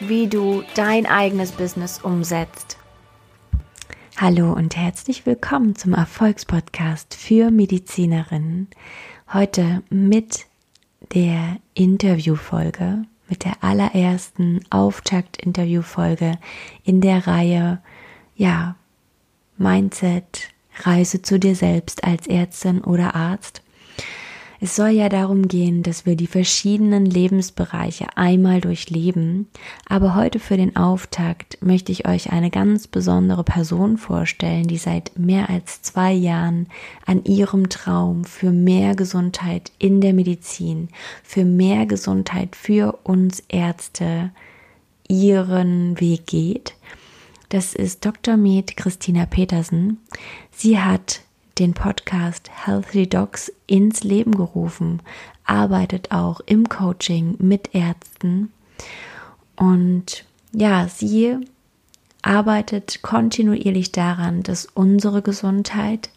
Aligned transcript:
wie 0.00 0.26
du 0.26 0.62
dein 0.74 1.06
eigenes 1.06 1.52
Business 1.52 2.00
umsetzt. 2.00 2.78
Hallo 4.16 4.52
und 4.52 4.76
herzlich 4.76 5.26
willkommen 5.26 5.76
zum 5.76 5.94
Erfolgspodcast 5.94 7.14
für 7.14 7.50
Medizinerinnen. 7.50 8.68
Heute 9.32 9.82
mit 9.90 10.46
der 11.14 11.56
Interviewfolge, 11.74 13.04
mit 13.28 13.44
der 13.44 13.62
allerersten 13.62 14.60
Auftakt-Interviewfolge 14.70 16.38
in 16.84 17.00
der 17.00 17.26
Reihe 17.26 17.82
ja, 18.36 18.76
Mindset, 19.56 20.48
Reise 20.82 21.22
zu 21.22 21.38
dir 21.38 21.54
selbst 21.54 22.04
als 22.04 22.26
Ärztin 22.26 22.82
oder 22.82 23.14
Arzt. 23.14 23.62
Es 24.64 24.76
soll 24.76 24.92
ja 24.92 25.10
darum 25.10 25.46
gehen, 25.46 25.82
dass 25.82 26.06
wir 26.06 26.16
die 26.16 26.26
verschiedenen 26.26 27.04
Lebensbereiche 27.04 28.06
einmal 28.16 28.62
durchleben, 28.62 29.46
aber 29.86 30.14
heute 30.14 30.38
für 30.38 30.56
den 30.56 30.74
Auftakt 30.74 31.58
möchte 31.60 31.92
ich 31.92 32.08
euch 32.08 32.32
eine 32.32 32.48
ganz 32.48 32.86
besondere 32.86 33.44
Person 33.44 33.98
vorstellen, 33.98 34.66
die 34.66 34.78
seit 34.78 35.18
mehr 35.18 35.50
als 35.50 35.82
zwei 35.82 36.14
Jahren 36.14 36.68
an 37.04 37.24
ihrem 37.24 37.68
Traum 37.68 38.24
für 38.24 38.52
mehr 38.52 38.94
Gesundheit 38.94 39.70
in 39.78 40.00
der 40.00 40.14
Medizin, 40.14 40.88
für 41.22 41.44
mehr 41.44 41.84
Gesundheit 41.84 42.56
für 42.56 43.00
uns 43.02 43.42
Ärzte 43.50 44.30
ihren 45.08 46.00
Weg 46.00 46.26
geht 46.26 46.74
das 47.54 47.72
ist 47.72 48.04
Dr. 48.04 48.36
Med 48.36 48.76
Christina 48.76 49.26
Petersen. 49.26 49.98
Sie 50.50 50.80
hat 50.80 51.20
den 51.58 51.74
Podcast 51.74 52.50
Healthy 52.64 53.08
Dogs 53.08 53.52
ins 53.66 54.04
Leben 54.04 54.36
gerufen, 54.36 55.00
arbeitet 55.44 56.10
auch 56.12 56.40
im 56.46 56.68
Coaching 56.68 57.36
mit 57.38 57.74
Ärzten. 57.74 58.52
Und 59.56 60.24
ja, 60.52 60.88
sie 60.88 61.38
arbeitet 62.22 63.02
kontinuierlich 63.02 63.92
daran, 63.92 64.42
dass 64.42 64.66
unsere 64.66 65.22
Gesundheit, 65.22 66.10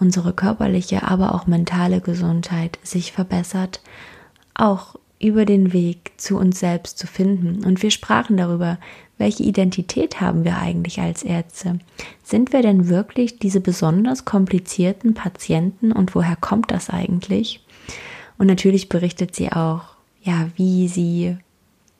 unsere 0.00 0.32
körperliche, 0.32 1.04
aber 1.04 1.34
auch 1.34 1.46
mentale 1.46 2.00
Gesundheit 2.00 2.78
sich 2.82 3.12
verbessert, 3.12 3.80
auch 4.54 4.96
über 5.20 5.44
den 5.44 5.72
Weg 5.72 6.12
zu 6.16 6.36
uns 6.36 6.60
selbst 6.60 6.98
zu 6.98 7.06
finden. 7.06 7.64
Und 7.64 7.82
wir 7.82 7.90
sprachen 7.90 8.36
darüber, 8.36 8.78
welche 9.18 9.42
Identität 9.42 10.20
haben 10.20 10.44
wir 10.44 10.58
eigentlich 10.58 11.00
als 11.00 11.24
Ärzte? 11.24 11.80
Sind 12.22 12.52
wir 12.52 12.62
denn 12.62 12.88
wirklich 12.88 13.38
diese 13.38 13.60
besonders 13.60 14.24
komplizierten 14.24 15.14
Patienten 15.14 15.90
und 15.90 16.14
woher 16.14 16.36
kommt 16.36 16.70
das 16.70 16.88
eigentlich? 16.88 17.64
Und 18.38 18.46
natürlich 18.46 18.88
berichtet 18.88 19.34
sie 19.34 19.50
auch, 19.50 19.82
ja, 20.22 20.48
wie 20.56 20.86
sie 20.86 21.36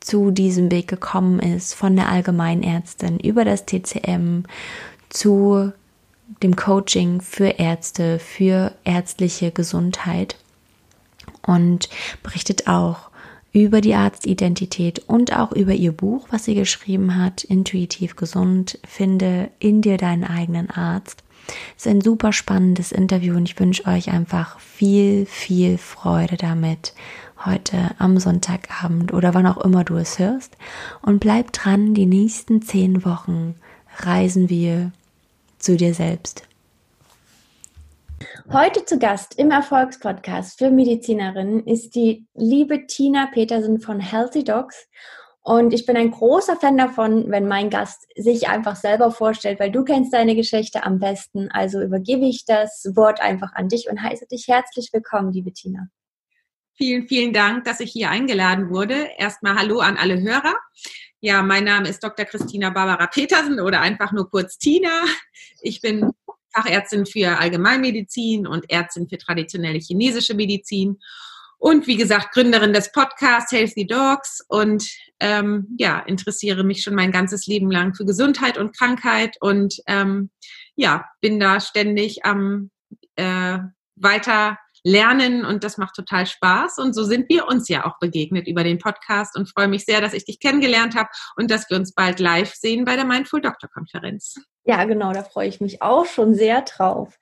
zu 0.00 0.31
diesem 0.31 0.71
Weg 0.71 0.87
gekommen 0.87 1.41
ist, 1.41 1.75
von 1.75 1.97
der 1.97 2.09
Allgemeinärztin 2.09 3.19
über 3.19 3.44
das 3.44 3.66
TCM 3.66 4.44
zu 5.09 5.72
dem 6.42 6.54
Coaching 6.54 7.21
für 7.21 7.59
Ärzte, 7.59 8.19
für 8.19 8.72
ärztliche 8.84 9.50
Gesundheit 9.50 10.37
und 11.42 11.88
berichtet 12.22 12.69
auch 12.69 13.07
über 13.53 13.81
die 13.81 13.94
Arztidentität 13.94 15.00
und 15.06 15.36
auch 15.36 15.53
über 15.53 15.72
ihr 15.72 15.92
Buch, 15.92 16.28
was 16.31 16.44
sie 16.44 16.54
geschrieben 16.54 17.16
hat, 17.16 17.44
Intuitiv 17.44 18.16
gesund, 18.16 18.78
finde 18.86 19.50
in 19.59 19.82
dir 19.82 19.97
deinen 19.97 20.25
eigenen 20.25 20.70
Arzt. 20.70 21.25
Es 21.76 21.86
ist 21.86 21.91
ein 21.91 22.00
super 22.03 22.32
spannendes 22.32 22.92
Interview 22.92 23.34
und 23.36 23.48
ich 23.48 23.59
wünsche 23.59 23.86
euch 23.86 24.10
einfach 24.10 24.60
viel, 24.60 25.25
viel 25.25 25.78
Freude 25.78 26.36
damit 26.36 26.92
heute 27.44 27.91
am 27.98 28.19
Sonntagabend 28.19 29.12
oder 29.12 29.32
wann 29.32 29.47
auch 29.47 29.59
immer 29.59 29.84
du 29.84 29.97
es 29.97 30.19
hörst. 30.19 30.56
Und 31.03 31.20
bleib 31.20 31.53
dran, 31.53 31.94
die 31.94 32.06
nächsten 32.06 32.62
zehn 32.62 33.04
Wochen 33.04 33.54
reisen 33.98 34.48
wir 34.48 34.92
zu 35.59 35.76
dir 35.76 35.94
selbst. 35.94 36.44
Heute 38.52 38.84
zu 38.84 38.98
Gast 38.98 39.38
im 39.38 39.50
Erfolgspodcast 39.50 40.58
für 40.58 40.70
Medizinerinnen 40.70 41.66
ist 41.66 41.94
die 41.94 42.26
liebe 42.34 42.86
Tina 42.86 43.26
Petersen 43.26 43.80
von 43.80 44.00
Healthy 44.00 44.42
Dogs. 44.42 44.88
Und 45.40 45.72
ich 45.72 45.86
bin 45.86 45.96
ein 45.96 46.10
großer 46.10 46.56
Fan 46.56 46.76
davon, 46.76 47.30
wenn 47.30 47.46
mein 47.46 47.70
Gast 47.70 48.06
sich 48.16 48.48
einfach 48.48 48.76
selber 48.76 49.12
vorstellt, 49.12 49.60
weil 49.60 49.70
du 49.70 49.84
kennst 49.84 50.12
deine 50.12 50.34
Geschichte 50.34 50.84
am 50.84 50.98
besten. 50.98 51.48
Also 51.50 51.80
übergebe 51.80 52.26
ich 52.26 52.44
das 52.44 52.90
Wort 52.94 53.20
einfach 53.20 53.52
an 53.54 53.68
dich 53.68 53.88
und 53.88 54.02
heiße 54.02 54.26
dich 54.26 54.48
herzlich 54.48 54.90
willkommen, 54.92 55.32
liebe 55.32 55.52
Tina. 55.52 55.88
Vielen, 56.74 57.08
vielen 57.08 57.32
Dank, 57.32 57.64
dass 57.64 57.80
ich 57.80 57.92
hier 57.92 58.10
eingeladen 58.10 58.70
wurde. 58.70 59.08
Erstmal 59.16 59.56
Hallo 59.56 59.80
an 59.80 59.96
alle 59.96 60.20
Hörer. 60.20 60.54
Ja, 61.20 61.42
mein 61.42 61.64
Name 61.64 61.88
ist 61.88 62.02
Dr. 62.04 62.24
Christina 62.24 62.70
Barbara 62.70 63.06
Petersen 63.06 63.60
oder 63.60 63.80
einfach 63.80 64.12
nur 64.12 64.30
kurz 64.30 64.58
Tina. 64.58 65.04
Ich 65.60 65.80
bin 65.80 66.12
Fachärztin 66.54 67.06
für 67.06 67.38
Allgemeinmedizin 67.38 68.47
und 68.47 68.70
Ärztin 68.70 69.09
für 69.09 69.19
traditionelle 69.19 69.78
chinesische 69.78 70.34
Medizin. 70.34 70.98
Und 71.59 71.88
wie 71.88 71.97
gesagt, 71.97 72.32
Gründerin 72.32 72.72
des 72.72 72.92
Podcasts 72.92 73.50
Healthy 73.50 73.86
Dogs 73.86 74.44
und 74.48 74.88
ähm, 75.19 75.66
ja, 75.76 75.98
interessiere 75.98 76.62
mich 76.62 76.82
schon 76.82 76.94
mein 76.94 77.10
ganzes 77.10 77.47
Leben 77.47 77.70
lang 77.70 77.94
für 77.94 78.04
Gesundheit 78.04 78.59
und 78.59 78.76
Krankheit 78.76 79.36
und 79.41 79.75
ähm, 79.88 80.31
ja, 80.76 81.04
bin 81.20 81.41
da 81.41 81.60
ständig 81.60 82.25
am 82.25 82.70
äh, 83.16 83.59
weiter 83.97 84.56
lernen 84.84 85.44
und 85.44 85.65
das 85.65 85.78
macht 85.78 85.97
total 85.97 86.26
Spaß. 86.26 86.78
Und 86.78 86.94
so 86.94 87.03
sind 87.03 87.28
wir 87.28 87.48
uns 87.48 87.69
ja 87.69 87.84
auch 87.84 87.98
begegnet 87.98 88.47
über 88.47 88.65
den 88.65 88.78
Podcast 88.78 89.36
und 89.36 89.50
freue 89.50 89.69
mich 89.69 89.84
sehr, 89.84 90.00
dass 90.00 90.15
ich 90.15 90.25
dich 90.25 90.41
kennengelernt 90.41 90.94
habe 90.94 91.09
und 91.36 91.50
dass 91.50 91.69
wir 91.69 91.76
uns 91.76 91.92
bald 91.92 92.20
live 92.20 92.54
sehen 92.54 92.84
bei 92.84 92.97
der 92.97 93.04
Mindful 93.04 93.41
Doctor 93.41 93.69
Konferenz. 93.69 94.36
Ja, 94.68 94.84
genau, 94.84 95.12
da 95.14 95.22
freue 95.22 95.48
ich 95.48 95.62
mich 95.62 95.80
auch 95.80 96.04
schon 96.04 96.34
sehr 96.34 96.60
drauf. 96.60 97.18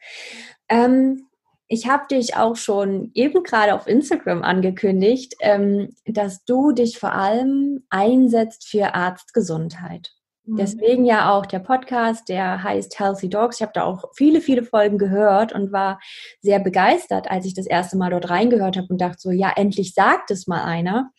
Ähm, 0.68 1.28
ich 1.68 1.86
habe 1.88 2.02
dich 2.10 2.36
auch 2.36 2.56
schon 2.56 3.12
eben 3.14 3.44
gerade 3.44 3.74
auf 3.74 3.86
Instagram 3.86 4.42
angekündigt, 4.42 5.36
ähm, 5.40 5.94
dass 6.06 6.44
du 6.44 6.72
dich 6.72 6.98
vor 6.98 7.12
allem 7.12 7.84
einsetzt 7.88 8.66
für 8.68 8.94
Arztgesundheit. 8.94 10.10
Mhm. 10.44 10.56
Deswegen 10.56 11.04
ja 11.04 11.32
auch 11.32 11.46
der 11.46 11.60
Podcast, 11.60 12.28
der 12.28 12.64
heißt 12.64 12.98
Healthy 12.98 13.28
Dogs. 13.28 13.58
Ich 13.58 13.62
habe 13.62 13.72
da 13.74 13.84
auch 13.84 14.10
viele, 14.16 14.40
viele 14.40 14.64
Folgen 14.64 14.98
gehört 14.98 15.52
und 15.52 15.70
war 15.70 16.00
sehr 16.40 16.58
begeistert, 16.58 17.30
als 17.30 17.46
ich 17.46 17.54
das 17.54 17.66
erste 17.66 17.96
Mal 17.96 18.10
dort 18.10 18.28
reingehört 18.28 18.76
habe 18.76 18.88
und 18.90 19.00
dachte 19.00 19.20
so, 19.20 19.30
ja, 19.30 19.52
endlich 19.54 19.94
sagt 19.94 20.32
es 20.32 20.48
mal 20.48 20.64
einer. 20.64 21.12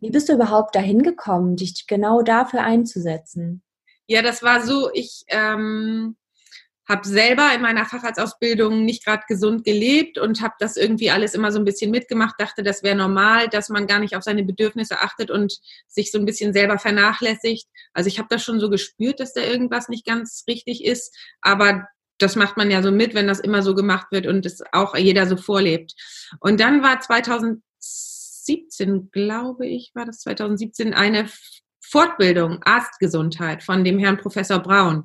Wie 0.00 0.10
bist 0.10 0.28
du 0.28 0.32
überhaupt 0.32 0.74
dahin 0.74 1.04
gekommen, 1.04 1.54
dich 1.54 1.86
genau 1.86 2.22
dafür 2.22 2.64
einzusetzen? 2.64 3.62
Ja, 4.08 4.22
das 4.22 4.42
war 4.42 4.62
so, 4.62 4.90
ich 4.94 5.24
ähm, 5.28 6.16
habe 6.88 7.06
selber 7.06 7.52
in 7.54 7.60
meiner 7.60 7.84
Facharztausbildung 7.84 8.86
nicht 8.86 9.04
gerade 9.04 9.24
gesund 9.28 9.64
gelebt 9.64 10.16
und 10.16 10.40
habe 10.40 10.54
das 10.58 10.78
irgendwie 10.78 11.10
alles 11.10 11.34
immer 11.34 11.52
so 11.52 11.58
ein 11.58 11.66
bisschen 11.66 11.90
mitgemacht, 11.90 12.36
dachte, 12.38 12.62
das 12.62 12.82
wäre 12.82 12.96
normal, 12.96 13.48
dass 13.48 13.68
man 13.68 13.86
gar 13.86 13.98
nicht 13.98 14.16
auf 14.16 14.22
seine 14.22 14.44
Bedürfnisse 14.44 15.00
achtet 15.00 15.30
und 15.30 15.60
sich 15.86 16.10
so 16.10 16.18
ein 16.18 16.24
bisschen 16.24 16.54
selber 16.54 16.78
vernachlässigt. 16.78 17.66
Also 17.92 18.08
ich 18.08 18.18
habe 18.18 18.28
das 18.30 18.42
schon 18.42 18.60
so 18.60 18.70
gespürt, 18.70 19.20
dass 19.20 19.34
da 19.34 19.42
irgendwas 19.42 19.90
nicht 19.90 20.06
ganz 20.06 20.44
richtig 20.48 20.82
ist, 20.82 21.14
aber 21.42 21.86
das 22.16 22.34
macht 22.34 22.56
man 22.56 22.70
ja 22.70 22.82
so 22.82 22.90
mit, 22.90 23.14
wenn 23.14 23.28
das 23.28 23.40
immer 23.40 23.62
so 23.62 23.74
gemacht 23.74 24.06
wird 24.10 24.26
und 24.26 24.46
es 24.46 24.62
auch 24.72 24.96
jeder 24.96 25.26
so 25.26 25.36
vorlebt. 25.36 25.92
Und 26.40 26.60
dann 26.60 26.82
war 26.82 27.00
2017, 27.00 29.10
glaube 29.12 29.66
ich, 29.66 29.90
war 29.94 30.06
das 30.06 30.20
2017 30.20 30.94
eine 30.94 31.28
Fortbildung 31.90 32.62
Arztgesundheit 32.62 33.62
von 33.62 33.84
dem 33.84 33.98
Herrn 33.98 34.18
Professor 34.18 34.58
Braun, 34.58 35.04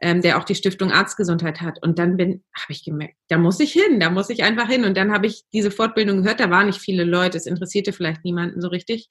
ähm, 0.00 0.22
der 0.22 0.38
auch 0.38 0.44
die 0.44 0.54
Stiftung 0.54 0.90
Arztgesundheit 0.90 1.60
hat. 1.60 1.82
Und 1.82 1.98
dann 1.98 2.16
bin, 2.16 2.44
habe 2.54 2.72
ich 2.72 2.84
gemerkt, 2.84 3.16
da 3.28 3.38
muss 3.38 3.60
ich 3.60 3.72
hin, 3.72 4.00
da 4.00 4.10
muss 4.10 4.30
ich 4.30 4.42
einfach 4.42 4.68
hin. 4.68 4.84
Und 4.84 4.96
dann 4.96 5.12
habe 5.12 5.26
ich 5.26 5.42
diese 5.52 5.70
Fortbildung 5.70 6.22
gehört, 6.22 6.40
da 6.40 6.50
waren 6.50 6.66
nicht 6.66 6.80
viele 6.80 7.04
Leute, 7.04 7.36
es 7.36 7.46
interessierte 7.46 7.92
vielleicht 7.92 8.24
niemanden 8.24 8.60
so 8.60 8.68
richtig. 8.68 9.08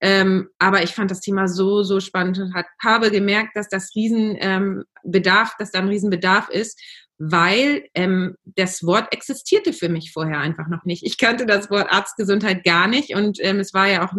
Ähm, 0.00 0.48
aber 0.58 0.82
ich 0.82 0.94
fand 0.94 1.10
das 1.10 1.20
Thema 1.20 1.48
so, 1.48 1.82
so 1.82 1.98
spannend 1.98 2.38
und 2.38 2.54
hat, 2.54 2.66
habe 2.82 3.10
gemerkt, 3.10 3.56
dass 3.56 3.68
das 3.68 3.90
Riesenbedarf, 3.96 5.48
ähm, 5.50 5.54
dass 5.58 5.72
da 5.72 5.80
ein 5.80 5.88
Riesenbedarf 5.88 6.48
ist, 6.50 6.80
weil 7.18 7.88
ähm, 7.94 8.36
das 8.44 8.84
Wort 8.84 9.12
existierte 9.12 9.72
für 9.72 9.88
mich 9.88 10.12
vorher 10.12 10.38
einfach 10.38 10.68
noch 10.68 10.84
nicht. 10.84 11.04
Ich 11.04 11.18
kannte 11.18 11.46
das 11.46 11.68
Wort 11.68 11.90
Arztgesundheit 11.90 12.62
gar 12.62 12.86
nicht 12.86 13.14
und 13.14 13.38
ähm, 13.40 13.58
es 13.58 13.74
war 13.74 13.88
ja 13.88 14.06
auch, 14.06 14.12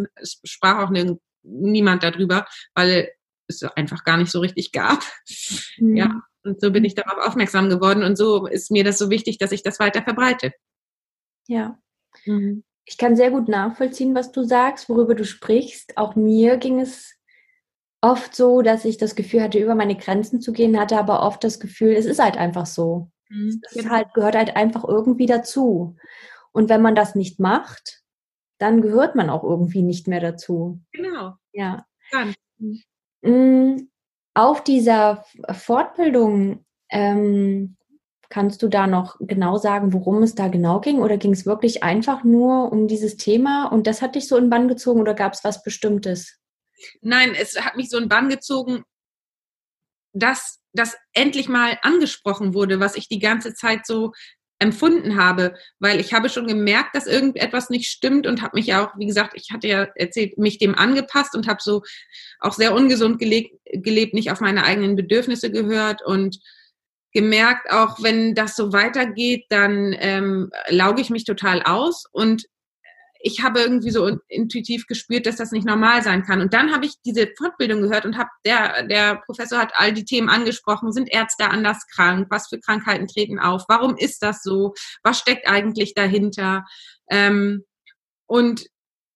sprach 0.43 0.83
auch 0.83 0.89
nirgend, 0.89 1.21
niemand 1.43 2.03
darüber, 2.03 2.45
weil 2.75 3.11
es 3.47 3.63
einfach 3.63 4.03
gar 4.03 4.17
nicht 4.17 4.31
so 4.31 4.39
richtig 4.39 4.71
gab. 4.71 5.01
Mhm. 5.77 5.95
Ja, 5.95 6.21
und 6.43 6.61
so 6.61 6.71
bin 6.71 6.85
ich 6.85 6.95
darauf 6.95 7.25
aufmerksam 7.25 7.69
geworden 7.69 8.03
und 8.03 8.17
so 8.17 8.45
ist 8.47 8.71
mir 8.71 8.83
das 8.83 8.97
so 8.97 9.09
wichtig, 9.09 9.37
dass 9.37 9.51
ich 9.51 9.63
das 9.63 9.79
weiter 9.79 10.01
verbreite. 10.01 10.53
Ja. 11.47 11.79
Mhm. 12.25 12.63
Ich 12.85 12.97
kann 12.97 13.15
sehr 13.15 13.29
gut 13.29 13.47
nachvollziehen, 13.49 14.15
was 14.15 14.31
du 14.31 14.43
sagst, 14.43 14.89
worüber 14.89 15.13
du 15.13 15.23
sprichst. 15.23 15.97
Auch 15.97 16.15
mir 16.15 16.57
ging 16.57 16.79
es 16.79 17.13
oft 18.01 18.35
so, 18.35 18.61
dass 18.61 18.85
ich 18.85 18.97
das 18.97 19.15
Gefühl 19.15 19.41
hatte, 19.41 19.59
über 19.59 19.75
meine 19.75 19.95
Grenzen 19.95 20.41
zu 20.41 20.53
gehen, 20.53 20.79
hatte 20.79 20.97
aber 20.97 21.21
oft 21.21 21.43
das 21.43 21.59
Gefühl, 21.59 21.93
es 21.93 22.05
ist 22.05 22.19
halt 22.19 22.37
einfach 22.37 22.65
so. 22.65 23.11
Mhm. 23.29 23.61
Es 23.75 23.89
halt, 23.89 24.13
gehört 24.13 24.35
halt 24.35 24.55
einfach 24.55 24.83
irgendwie 24.85 25.27
dazu. 25.27 25.97
Und 26.51 26.69
wenn 26.69 26.81
man 26.81 26.95
das 26.95 27.15
nicht 27.15 27.39
macht, 27.39 28.01
dann 28.59 28.81
gehört 28.81 29.15
man 29.15 29.29
auch 29.29 29.43
irgendwie 29.43 29.81
nicht 29.81 30.07
mehr 30.07 30.19
dazu. 30.19 30.79
Genau. 30.91 31.33
Ja. 31.51 31.85
Dann. 32.11 32.35
Mhm. 33.21 33.89
Auf 34.35 34.63
dieser 34.63 35.25
Fortbildung 35.51 36.65
ähm, 36.89 37.77
kannst 38.29 38.61
du 38.61 38.67
da 38.67 38.85
noch 38.87 39.17
genau 39.19 39.57
sagen, 39.57 39.91
worum 39.91 40.21
es 40.23 40.35
da 40.35 40.47
genau 40.47 40.79
ging? 40.79 40.99
Oder 40.99 41.17
ging 41.17 41.31
es 41.31 41.45
wirklich 41.45 41.83
einfach 41.83 42.23
nur 42.23 42.71
um 42.71 42.87
dieses 42.87 43.17
Thema 43.17 43.65
und 43.65 43.87
das 43.87 44.01
hat 44.01 44.15
dich 44.15 44.27
so 44.27 44.37
in 44.37 44.49
Bann 44.49 44.67
gezogen 44.67 45.01
oder 45.01 45.13
gab 45.13 45.33
es 45.33 45.43
was 45.43 45.63
Bestimmtes? 45.63 46.39
Nein, 47.01 47.35
es 47.35 47.59
hat 47.59 47.75
mich 47.75 47.89
so 47.89 47.97
in 47.97 48.07
Bann 48.07 48.29
gezogen, 48.29 48.83
dass 50.13 50.59
das 50.73 50.95
endlich 51.13 51.49
mal 51.49 51.77
angesprochen 51.81 52.53
wurde, 52.53 52.79
was 52.79 52.95
ich 52.95 53.07
die 53.07 53.19
ganze 53.19 53.53
Zeit 53.53 53.85
so 53.85 54.11
empfunden 54.59 55.15
habe, 55.17 55.55
weil 55.79 55.99
ich 55.99 56.13
habe 56.13 56.29
schon 56.29 56.45
gemerkt, 56.45 56.93
dass 56.93 57.07
irgendetwas 57.07 57.69
nicht 57.69 57.89
stimmt 57.89 58.27
und 58.27 58.41
habe 58.41 58.57
mich 58.57 58.67
ja 58.67 58.85
auch, 58.85 58.97
wie 58.97 59.05
gesagt, 59.05 59.31
ich 59.35 59.51
hatte 59.51 59.67
ja 59.67 59.87
erzählt, 59.95 60.37
mich 60.37 60.57
dem 60.57 60.75
angepasst 60.75 61.33
und 61.35 61.47
habe 61.47 61.59
so 61.61 61.81
auch 62.39 62.53
sehr 62.53 62.73
ungesund 62.73 63.19
gelebt, 63.19 63.51
gelebt, 63.71 64.13
nicht 64.13 64.31
auf 64.31 64.41
meine 64.41 64.65
eigenen 64.65 64.97
Bedürfnisse 64.97 65.49
gehört 65.49 66.01
und 66.05 66.39
gemerkt, 67.13 67.71
auch 67.71 68.03
wenn 68.03 68.35
das 68.35 68.55
so 68.55 68.73
weitergeht, 68.73 69.45
dann 69.49 69.95
ähm, 69.97 70.51
lauge 70.69 71.01
ich 71.01 71.09
mich 71.09 71.23
total 71.23 71.63
aus 71.63 72.05
und 72.11 72.45
ich 73.21 73.43
habe 73.43 73.59
irgendwie 73.59 73.91
so 73.91 74.19
intuitiv 74.29 74.87
gespürt, 74.87 75.25
dass 75.25 75.35
das 75.35 75.51
nicht 75.51 75.67
normal 75.67 76.01
sein 76.03 76.23
kann. 76.23 76.41
Und 76.41 76.53
dann 76.53 76.73
habe 76.73 76.85
ich 76.85 76.95
diese 77.05 77.27
Fortbildung 77.37 77.81
gehört 77.81 78.05
und 78.05 78.17
habe 78.17 78.29
der 78.45 78.83
der 78.83 79.21
Professor 79.25 79.59
hat 79.59 79.73
all 79.75 79.93
die 79.93 80.05
Themen 80.05 80.29
angesprochen. 80.29 80.93
Sind 80.93 81.11
Ärzte 81.11 81.49
anders 81.49 81.85
krank? 81.93 82.27
Was 82.29 82.47
für 82.47 82.59
Krankheiten 82.59 83.07
treten 83.07 83.37
auf? 83.37 83.65
Warum 83.67 83.97
ist 83.97 84.23
das 84.23 84.41
so? 84.41 84.73
Was 85.03 85.19
steckt 85.19 85.49
eigentlich 85.49 85.93
dahinter? 85.93 86.65
Ähm, 87.09 87.65
und 88.25 88.65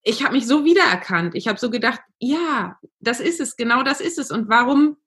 ich 0.03 0.23
habe 0.23 0.33
mich 0.33 0.47
so 0.47 0.65
wiedererkannt. 0.65 1.33
Ich 1.35 1.47
habe 1.47 1.59
so 1.59 1.69
gedacht, 1.69 2.01
ja, 2.19 2.77
das 2.99 3.21
ist 3.21 3.39
es, 3.39 3.55
genau 3.55 3.83
das 3.83 4.01
ist 4.01 4.19
es. 4.19 4.31
Und 4.31 4.49
warum 4.49 4.97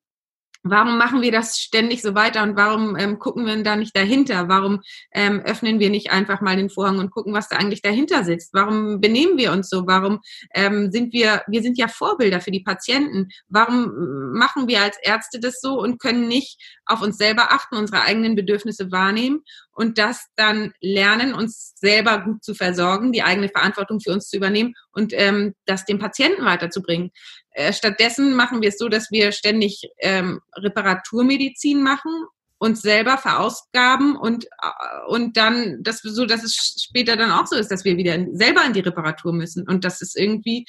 Warum 0.62 0.98
machen 0.98 1.22
wir 1.22 1.32
das 1.32 1.58
ständig 1.58 2.02
so 2.02 2.14
weiter 2.14 2.42
und 2.42 2.56
warum 2.56 2.96
ähm, 2.96 3.18
gucken 3.18 3.46
wir 3.46 3.62
da 3.62 3.76
nicht 3.76 3.96
dahinter? 3.96 4.48
Warum 4.48 4.80
ähm, 5.12 5.40
öffnen 5.40 5.80
wir 5.80 5.90
nicht 5.90 6.10
einfach 6.10 6.40
mal 6.40 6.56
den 6.56 6.70
Vorhang 6.70 6.98
und 6.98 7.10
gucken, 7.10 7.32
was 7.32 7.48
da 7.48 7.56
eigentlich 7.56 7.82
dahinter 7.82 8.24
sitzt? 8.24 8.52
Warum 8.52 9.00
benehmen 9.00 9.38
wir 9.38 9.52
uns 9.52 9.68
so? 9.68 9.86
Warum 9.86 10.20
ähm, 10.54 10.90
sind 10.90 11.12
wir, 11.12 11.42
wir 11.46 11.62
sind 11.62 11.78
ja 11.78 11.88
Vorbilder 11.88 12.40
für 12.40 12.50
die 12.50 12.62
Patienten. 12.62 13.28
Warum 13.48 14.32
machen 14.32 14.68
wir 14.68 14.82
als 14.82 14.96
Ärzte 15.02 15.40
das 15.40 15.60
so 15.60 15.80
und 15.80 16.00
können 16.00 16.28
nicht 16.28 16.60
auf 16.86 17.02
uns 17.02 17.16
selber 17.16 17.52
achten, 17.52 17.76
unsere 17.76 18.02
eigenen 18.02 18.34
Bedürfnisse 18.34 18.92
wahrnehmen 18.92 19.42
und 19.72 19.98
das 19.98 20.26
dann 20.36 20.72
lernen, 20.80 21.34
uns 21.34 21.74
selber 21.76 22.20
gut 22.20 22.42
zu 22.42 22.54
versorgen, 22.54 23.12
die 23.12 23.22
eigene 23.22 23.48
Verantwortung 23.48 24.00
für 24.00 24.12
uns 24.12 24.28
zu 24.28 24.36
übernehmen 24.36 24.74
und 24.92 25.12
ähm, 25.14 25.54
das 25.66 25.84
dem 25.84 25.98
Patienten 25.98 26.44
weiterzubringen. 26.44 27.10
Äh, 27.56 27.72
stattdessen 27.72 28.34
machen 28.34 28.60
wir 28.60 28.68
es 28.68 28.76
so, 28.76 28.90
dass 28.90 29.10
wir 29.10 29.32
ständig 29.32 29.88
ähm, 30.00 30.40
Reparaturmedizin 30.56 31.82
machen, 31.82 32.12
uns 32.58 32.82
selber 32.82 33.16
verausgaben 33.16 34.14
und, 34.14 34.44
äh, 34.44 35.08
und 35.08 35.38
dann 35.38 35.82
das 35.82 36.02
so, 36.02 36.26
dass 36.26 36.44
es 36.44 36.54
später 36.86 37.16
dann 37.16 37.30
auch 37.30 37.46
so 37.46 37.56
ist, 37.56 37.70
dass 37.70 37.86
wir 37.86 37.96
wieder 37.96 38.14
selber 38.32 38.62
in 38.66 38.74
die 38.74 38.80
Reparatur 38.80 39.32
müssen. 39.32 39.66
Und 39.66 39.86
das 39.86 40.02
ist 40.02 40.18
irgendwie 40.18 40.66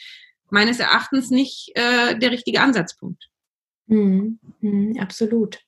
meines 0.50 0.80
Erachtens 0.80 1.30
nicht 1.30 1.74
äh, 1.76 2.18
der 2.18 2.32
richtige 2.32 2.62
Ansatzpunkt. 2.62 3.22
Mhm. 3.88 4.40
Mhm, 4.62 4.98
absolut. 5.00 5.60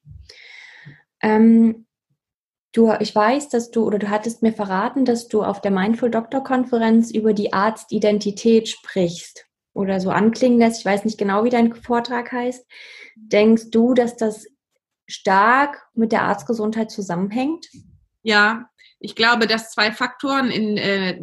Ähm, 1.21 1.85
Du, 2.71 2.93
ich 2.99 3.15
weiß, 3.15 3.49
dass 3.49 3.71
du 3.71 3.83
oder 3.83 3.97
du 3.97 4.11
hattest 4.11 4.43
mir 4.43 4.53
verraten, 4.53 5.03
dass 5.03 5.27
du 5.27 5.41
auf 5.41 5.59
der 5.59 5.71
Mindful 5.71 6.11
Doctor 6.11 6.43
Konferenz 6.43 7.09
über 7.09 7.33
die 7.33 7.51
Arztidentität 7.51 8.69
sprichst 8.69 9.48
oder 9.79 10.01
so 10.01 10.11
anklingen 10.11 10.59
lässt. 10.59 10.79
Ich 10.79 10.85
weiß 10.85 11.05
nicht 11.05 11.17
genau, 11.17 11.45
wie 11.45 11.49
dein 11.49 11.73
Vortrag 11.73 12.31
heißt. 12.31 12.65
Denkst 13.15 13.71
du, 13.71 13.93
dass 13.93 14.17
das 14.17 14.45
stark 15.07 15.87
mit 15.93 16.11
der 16.11 16.23
Arztgesundheit 16.23 16.91
zusammenhängt? 16.91 17.65
Ja, 18.21 18.69
ich 18.99 19.15
glaube, 19.15 19.47
dass 19.47 19.71
zwei 19.71 19.93
Faktoren 19.93 20.51
in, 20.51 20.77
äh, 20.77 21.19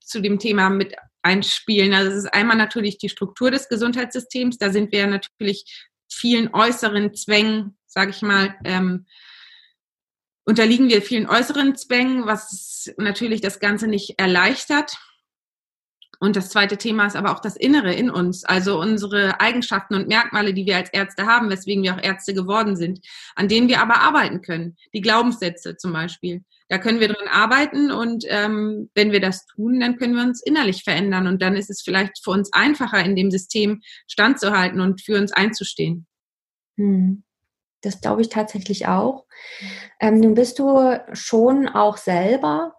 zu 0.00 0.20
dem 0.20 0.38
Thema 0.38 0.68
mit 0.68 0.94
einspielen. 1.22 1.94
Also 1.94 2.10
es 2.10 2.18
ist 2.24 2.34
einmal 2.34 2.58
natürlich 2.58 2.98
die 2.98 3.08
Struktur 3.08 3.50
des 3.50 3.70
Gesundheitssystems. 3.70 4.58
Da 4.58 4.70
sind 4.70 4.92
wir 4.92 5.06
natürlich 5.06 5.88
vielen 6.12 6.52
äußeren 6.52 7.14
Zwängen, 7.14 7.78
sage 7.86 8.10
ich 8.10 8.20
mal, 8.20 8.54
ähm, 8.64 9.06
unterliegen 10.44 10.90
wir 10.90 11.00
vielen 11.00 11.26
äußeren 11.26 11.74
Zwängen, 11.74 12.26
was 12.26 12.92
natürlich 12.98 13.40
das 13.40 13.60
Ganze 13.60 13.86
nicht 13.88 14.18
erleichtert. 14.18 14.98
Und 16.24 16.36
das 16.36 16.48
zweite 16.48 16.78
Thema 16.78 17.04
ist 17.04 17.16
aber 17.16 17.32
auch 17.32 17.40
das 17.40 17.54
Innere 17.54 17.92
in 17.92 18.08
uns, 18.08 18.46
also 18.46 18.80
unsere 18.80 19.42
Eigenschaften 19.42 19.94
und 19.94 20.08
Merkmale, 20.08 20.54
die 20.54 20.64
wir 20.64 20.78
als 20.78 20.88
Ärzte 20.90 21.26
haben, 21.26 21.50
weswegen 21.50 21.82
wir 21.82 21.94
auch 21.94 22.02
Ärzte 22.02 22.32
geworden 22.32 22.76
sind, 22.76 23.00
an 23.36 23.46
denen 23.46 23.68
wir 23.68 23.82
aber 23.82 24.00
arbeiten 24.00 24.40
können. 24.40 24.74
Die 24.94 25.02
Glaubenssätze 25.02 25.76
zum 25.76 25.92
Beispiel. 25.92 26.42
Da 26.68 26.78
können 26.78 26.98
wir 26.98 27.08
dran 27.08 27.28
arbeiten 27.30 27.90
und 27.90 28.24
ähm, 28.28 28.88
wenn 28.94 29.12
wir 29.12 29.20
das 29.20 29.44
tun, 29.44 29.80
dann 29.80 29.98
können 29.98 30.14
wir 30.14 30.22
uns 30.22 30.42
innerlich 30.42 30.82
verändern 30.82 31.26
und 31.26 31.42
dann 31.42 31.56
ist 31.56 31.68
es 31.68 31.82
vielleicht 31.82 32.24
für 32.24 32.30
uns 32.30 32.50
einfacher, 32.54 33.04
in 33.04 33.16
dem 33.16 33.30
System 33.30 33.82
standzuhalten 34.08 34.80
und 34.80 35.02
für 35.02 35.18
uns 35.18 35.30
einzustehen. 35.30 36.06
Hm. 36.78 37.22
Das 37.82 38.00
glaube 38.00 38.22
ich 38.22 38.30
tatsächlich 38.30 38.86
auch. 38.86 39.26
Ähm, 40.00 40.20
nun 40.20 40.32
bist 40.32 40.58
du 40.58 40.98
schon 41.12 41.68
auch 41.68 41.98
selber 41.98 42.76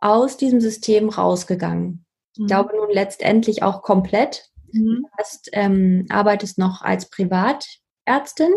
aus 0.00 0.36
diesem 0.38 0.60
System 0.60 1.08
rausgegangen. 1.08 2.04
Ich 2.34 2.40
mhm. 2.40 2.46
glaube 2.46 2.76
nun 2.76 2.90
letztendlich 2.90 3.62
auch 3.62 3.82
komplett. 3.82 4.50
Mhm. 4.72 5.02
Du 5.02 5.08
hast, 5.18 5.50
ähm, 5.52 6.06
arbeitest 6.08 6.58
noch 6.58 6.82
als 6.82 7.08
Privatärztin, 7.10 8.52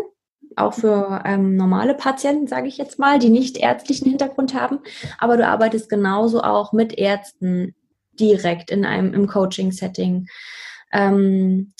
auch 0.56 0.74
für 0.74 1.22
ähm, 1.24 1.56
normale 1.56 1.94
Patienten, 1.94 2.46
sage 2.46 2.68
ich 2.68 2.78
jetzt 2.78 2.98
mal, 2.98 3.18
die 3.18 3.30
nicht 3.30 3.56
ärztlichen 3.56 4.08
Hintergrund 4.08 4.54
haben. 4.54 4.80
Aber 5.18 5.36
du 5.36 5.46
arbeitest 5.46 5.88
genauso 5.88 6.42
auch 6.42 6.72
mit 6.72 6.96
Ärzten 6.96 7.74
direkt 8.12 8.70
in 8.70 8.84
einem 8.84 9.12
im 9.14 9.26
Coaching-Setting. 9.26 10.28
Ähm, 10.92 11.72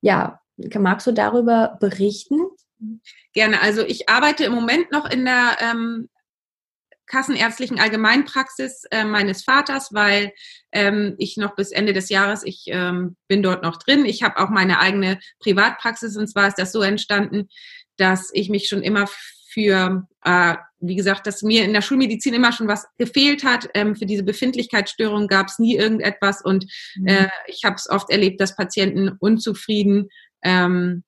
ja, 0.00 0.40
magst 0.78 1.06
du 1.06 1.12
darüber 1.12 1.76
berichten? 1.80 2.40
Gerne. 3.32 3.60
Also 3.60 3.82
ich 3.82 4.08
arbeite 4.08 4.44
im 4.44 4.52
Moment 4.52 4.90
noch 4.90 5.08
in 5.08 5.24
der 5.24 5.56
ähm, 5.60 6.08
kassenärztlichen 7.12 7.78
Allgemeinpraxis 7.78 8.84
äh, 8.90 9.04
meines 9.04 9.44
Vaters, 9.44 9.92
weil 9.92 10.32
ähm, 10.72 11.14
ich 11.18 11.36
noch 11.36 11.54
bis 11.54 11.70
Ende 11.70 11.92
des 11.92 12.08
Jahres, 12.08 12.42
ich 12.42 12.64
ähm, 12.68 13.16
bin 13.28 13.42
dort 13.42 13.62
noch 13.62 13.76
drin. 13.76 14.06
Ich 14.06 14.22
habe 14.22 14.38
auch 14.38 14.48
meine 14.48 14.80
eigene 14.80 15.20
Privatpraxis 15.38 16.16
und 16.16 16.26
zwar 16.26 16.48
ist 16.48 16.58
das 16.58 16.72
so 16.72 16.80
entstanden, 16.80 17.48
dass 17.98 18.30
ich 18.32 18.48
mich 18.48 18.66
schon 18.66 18.82
immer 18.82 19.06
für, 19.52 20.08
äh, 20.24 20.54
wie 20.80 20.96
gesagt, 20.96 21.26
dass 21.26 21.42
mir 21.42 21.64
in 21.64 21.74
der 21.74 21.82
Schulmedizin 21.82 22.32
immer 22.32 22.52
schon 22.52 22.66
was 22.66 22.86
gefehlt 22.96 23.44
hat. 23.44 23.68
Ähm, 23.74 23.94
für 23.94 24.06
diese 24.06 24.22
Befindlichkeitsstörung 24.22 25.26
gab 25.26 25.48
es 25.48 25.58
nie 25.58 25.76
irgendetwas 25.76 26.42
und 26.42 26.64
mhm. 26.96 27.08
äh, 27.08 27.28
ich 27.46 27.64
habe 27.64 27.76
es 27.76 27.90
oft 27.90 28.08
erlebt, 28.08 28.40
dass 28.40 28.56
Patienten 28.56 29.10
unzufrieden 29.20 30.08
ähm, 30.42 31.04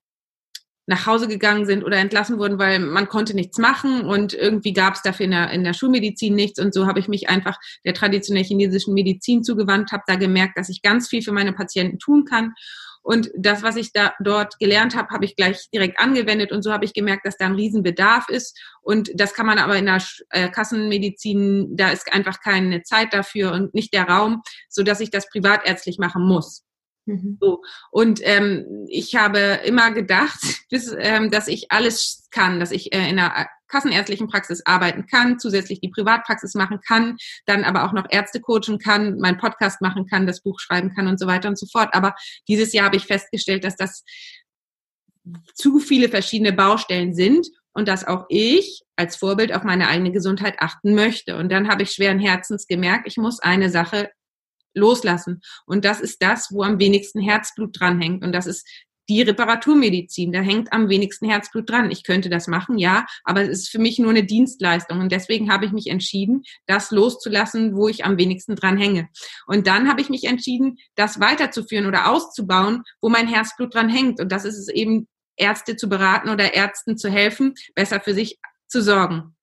nach 0.87 1.07
Hause 1.07 1.29
gegangen 1.29 1.67
sind 1.67 1.85
oder 1.85 1.97
entlassen 1.97 2.38
wurden, 2.38 2.59
weil 2.59 2.79
man 2.79 3.09
konnte 3.09 3.35
nichts 3.35 3.59
machen 3.59 4.03
und 4.03 4.35
irgendwie 4.35 4.73
gab 4.73 4.95
es 4.95 5.03
dafür 5.03 5.25
in 5.25 5.33
der, 5.33 5.50
in 5.50 5.64
der 5.64 5.73
Schulmedizin 5.73 6.35
nichts. 6.35 6.61
Und 6.61 6.75
so 6.75 6.87
habe 6.87 7.00
ich 7.00 7.09
mich 7.09 7.29
einfach 7.29 7.59
der 7.85 7.95
traditionell 7.95 8.45
chinesischen 8.45 8.95
Medizin 8.95 9.43
zugewandt, 9.43 9.93
habe 9.93 10.05
da 10.07 10.17
gemerkt, 10.17 10.59
dass 10.59 10.69
ich 10.69 10.83
ganz 10.83 11.09
viel 11.09 11.23
für 11.23 11.33
meine 11.33 11.53
Patienten 11.53 11.99
tun 11.99 12.25
kann. 12.25 12.55
Und 13.05 13.31
das, 13.37 13.62
was 13.62 13.76
ich 13.76 13.93
da 13.93 14.14
dort 14.19 14.59
gelernt 14.59 14.97
habe, 14.97 15.11
habe 15.11 15.26
ich 15.26 15.37
gleich 15.37 15.69
direkt 15.75 16.00
angewendet. 16.00 16.53
Und 16.53 16.62
so 16.62 16.73
habe 16.73 16.87
ich 16.87 16.95
gemerkt, 16.95 17.26
dass 17.26 17.37
da 17.37 17.45
ein 17.45 17.55
Riesenbedarf 17.55 18.31
ist. 18.31 18.59
Und 18.81 19.11
das 19.14 19.35
kann 19.35 19.45
man 19.45 19.59
aber 19.59 19.76
in 19.76 19.85
der 19.85 20.03
äh, 20.31 20.49
Kassenmedizin, 20.49 21.76
da 21.76 21.91
ist 21.91 22.11
einfach 22.14 22.41
keine 22.41 22.83
Zeit 22.83 23.12
dafür 23.12 23.53
und 23.53 23.75
nicht 23.75 23.93
der 23.93 24.09
Raum, 24.09 24.43
so 24.71 24.83
dass 24.83 25.00
ich 25.00 25.11
das 25.11 25.29
privatärztlich 25.29 25.99
machen 25.99 26.26
muss. 26.26 26.64
Mhm. 27.06 27.38
So. 27.40 27.62
Und 27.90 28.20
ähm, 28.23 28.87
ich 28.88 29.14
habe 29.14 29.61
immer 29.64 29.92
gedacht, 29.92 30.40
bis, 30.70 30.94
ähm, 30.99 31.30
dass 31.30 31.49
ich 31.49 31.70
alles 31.70 32.26
kann, 32.30 32.61
dass 32.61 32.70
ich 32.70 32.92
äh, 32.92 33.08
in 33.08 33.18
einer 33.18 33.49
kassenärztlichen 33.68 34.28
Praxis 34.28 34.62
arbeiten 34.64 35.06
kann, 35.06 35.38
zusätzlich 35.38 35.80
die 35.80 35.88
Privatpraxis 35.88 36.54
machen 36.54 36.80
kann, 36.87 37.16
dann 37.46 37.64
aber 37.64 37.84
auch 37.84 37.92
noch 37.92 38.06
Ärzte 38.08 38.40
coachen 38.40 38.78
kann, 38.78 39.18
meinen 39.18 39.38
Podcast 39.38 39.80
machen 39.80 40.06
kann, 40.06 40.26
das 40.26 40.42
Buch 40.42 40.61
schreiben 40.61 40.94
kann 40.94 41.08
und 41.08 41.18
so 41.18 41.26
weiter 41.26 41.49
und 41.49 41.58
so 41.58 41.66
fort. 41.66 41.90
Aber 41.92 42.14
dieses 42.46 42.73
Jahr 42.73 42.87
habe 42.87 42.96
ich 42.96 43.06
festgestellt, 43.06 43.64
dass 43.64 43.76
das 43.76 44.04
zu 45.54 45.78
viele 45.78 46.08
verschiedene 46.08 46.52
Baustellen 46.52 47.14
sind 47.14 47.49
und 47.73 47.88
dass 47.88 48.06
auch 48.06 48.26
ich 48.28 48.82
als 48.96 49.16
Vorbild 49.16 49.52
auf 49.52 49.64
meine 49.64 49.88
eigene 49.88 50.12
Gesundheit 50.12 50.56
achten 50.58 50.94
möchte. 50.94 51.37
Und 51.37 51.50
dann 51.50 51.68
habe 51.68 51.82
ich 51.82 51.90
schweren 51.90 52.20
Herzens 52.20 52.66
gemerkt, 52.66 53.08
ich 53.08 53.16
muss 53.16 53.40
eine 53.40 53.70
Sache 53.70 54.11
loslassen. 54.75 55.40
Und 55.66 55.85
das 55.85 56.00
ist 56.00 56.23
das, 56.23 56.49
wo 56.50 56.62
am 56.62 56.78
wenigsten 56.78 57.21
Herzblut 57.21 57.78
dranhängt. 57.78 58.25
Und 58.25 58.33
das 58.33 58.47
ist 58.47 58.66
die 59.09 59.23
Reparaturmedizin. 59.23 60.33
Da 60.33 60.40
hängt 60.40 60.73
am 60.73 60.88
wenigsten 60.88 61.28
Herzblut 61.28 61.69
dran. 61.69 61.90
Ich 61.90 62.04
könnte 62.04 62.31
das 62.31 62.47
machen, 62.47 62.78
ja, 62.78 63.07
aber 63.25 63.43
es 63.43 63.50
ist 63.50 63.69
für 63.69 63.78
mich 63.78 63.99
nur 63.99 64.11
eine 64.11 64.25
Dienstleistung. 64.25 65.00
Und 65.00 65.12
deswegen 65.12 65.52
habe 65.52 65.66
ich 65.66 65.73
mich 65.73 65.88
entschieden, 65.88 66.43
das 66.66 66.90
loszulassen, 66.90 67.76
wo 67.76 67.88
ich 67.88 68.04
am 68.04 68.19
wenigsten 68.19 68.57
dran 68.57 68.78
hänge. 68.78 69.09
Und 69.47 69.66
dann 69.66 69.88
habe 69.88 70.00
ich 70.00 70.09
mich 70.09 70.25
entschieden, 70.25 70.78
das 70.95 71.21
weiterzuführen 71.21 71.87
oder 71.87 72.11
auszubauen, 72.11 72.83
wo 73.00 73.09
mein 73.09 73.28
Herzblut 73.28 73.75
dran 73.75 73.88
hängt. 73.88 74.21
Und 74.21 74.33
das 74.33 74.45
ist 74.45 74.59
es 74.59 74.69
eben, 74.69 75.07
Ärzte 75.37 75.76
zu 75.76 75.88
beraten 75.88 76.28
oder 76.28 76.54
Ärzten 76.54 76.97
zu 76.97 77.11
helfen, 77.11 77.54
besser 77.75 78.00
für 78.00 78.14
sich 78.14 78.38
zu 78.69 78.81
sorgen. 78.83 79.35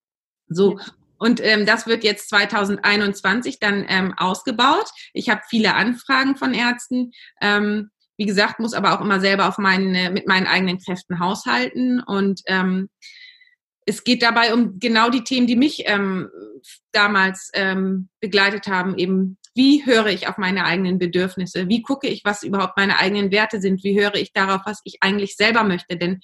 So. 0.47 0.79
Und 1.21 1.39
ähm, 1.43 1.67
das 1.67 1.85
wird 1.85 2.03
jetzt 2.03 2.29
2021 2.29 3.59
dann 3.59 3.85
ähm, 3.87 4.11
ausgebaut. 4.17 4.89
Ich 5.13 5.29
habe 5.29 5.41
viele 5.47 5.75
Anfragen 5.75 6.35
von 6.35 6.55
Ärzten. 6.55 7.11
Ähm, 7.39 7.91
wie 8.17 8.25
gesagt, 8.25 8.59
muss 8.59 8.73
aber 8.73 8.93
auch 8.93 9.01
immer 9.01 9.19
selber 9.19 9.47
auf 9.47 9.59
meine, 9.59 10.09
mit 10.09 10.27
meinen 10.27 10.47
eigenen 10.47 10.79
Kräften 10.79 11.19
haushalten. 11.19 12.01
Und 12.01 12.41
ähm, 12.47 12.89
es 13.85 14.03
geht 14.03 14.23
dabei 14.23 14.51
um 14.51 14.79
genau 14.79 15.11
die 15.11 15.23
Themen, 15.23 15.45
die 15.45 15.55
mich 15.55 15.83
ähm, 15.85 16.27
damals 16.91 17.51
ähm, 17.53 18.09
begleitet 18.19 18.65
haben. 18.65 18.97
Eben, 18.97 19.37
wie 19.53 19.85
höre 19.85 20.07
ich 20.07 20.27
auf 20.27 20.39
meine 20.39 20.65
eigenen 20.65 20.97
Bedürfnisse? 20.97 21.69
Wie 21.69 21.83
gucke 21.83 22.07
ich, 22.07 22.25
was 22.25 22.41
überhaupt 22.41 22.77
meine 22.77 22.97
eigenen 22.97 23.31
Werte 23.31 23.61
sind? 23.61 23.83
Wie 23.83 23.99
höre 23.99 24.15
ich 24.15 24.33
darauf, 24.33 24.61
was 24.65 24.81
ich 24.85 24.97
eigentlich 25.01 25.35
selber 25.35 25.63
möchte? 25.63 25.97
Denn 25.97 26.19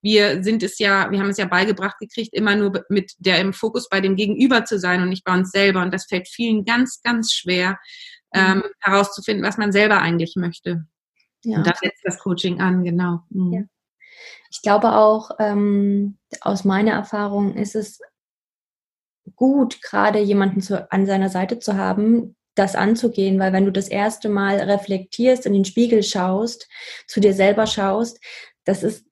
wir 0.00 0.42
sind 0.42 0.62
es 0.62 0.78
ja, 0.78 1.10
wir 1.10 1.18
haben 1.18 1.30
es 1.30 1.38
ja 1.38 1.46
beigebracht 1.46 1.98
gekriegt, 1.98 2.32
immer 2.34 2.54
nur 2.54 2.84
mit 2.88 3.12
der 3.18 3.40
im 3.40 3.52
Fokus 3.52 3.88
bei 3.88 4.00
dem 4.00 4.16
Gegenüber 4.16 4.64
zu 4.64 4.78
sein 4.78 5.02
und 5.02 5.08
nicht 5.08 5.24
bei 5.24 5.34
uns 5.34 5.50
selber. 5.50 5.82
Und 5.82 5.92
das 5.92 6.06
fällt 6.06 6.28
vielen 6.28 6.64
ganz, 6.64 7.00
ganz 7.02 7.32
schwer, 7.32 7.78
mhm. 8.32 8.40
ähm, 8.40 8.62
herauszufinden, 8.80 9.44
was 9.44 9.58
man 9.58 9.72
selber 9.72 10.00
eigentlich 10.00 10.34
möchte. 10.36 10.86
Ja. 11.44 11.58
Und 11.58 11.66
da 11.66 11.72
setzt 11.74 12.04
das 12.04 12.18
Coaching 12.18 12.60
an, 12.60 12.84
genau. 12.84 13.20
Mhm. 13.30 13.52
Ja. 13.52 13.62
Ich 14.50 14.62
glaube 14.62 14.92
auch, 14.92 15.30
ähm, 15.38 16.18
aus 16.40 16.64
meiner 16.64 16.92
Erfahrung 16.92 17.54
ist 17.54 17.74
es 17.74 18.00
gut, 19.36 19.82
gerade 19.82 20.20
jemanden 20.20 20.60
zu, 20.60 20.90
an 20.90 21.06
seiner 21.06 21.28
Seite 21.28 21.58
zu 21.58 21.76
haben, 21.76 22.36
das 22.54 22.74
anzugehen, 22.74 23.38
weil 23.38 23.52
wenn 23.52 23.66
du 23.66 23.72
das 23.72 23.88
erste 23.88 24.28
Mal 24.28 24.56
reflektierst, 24.56 25.46
in 25.46 25.52
den 25.52 25.64
Spiegel 25.64 26.02
schaust, 26.02 26.68
zu 27.06 27.20
dir 27.20 27.32
selber 27.32 27.66
schaust, 27.66 28.20
das 28.64 28.82
ist 28.82 29.07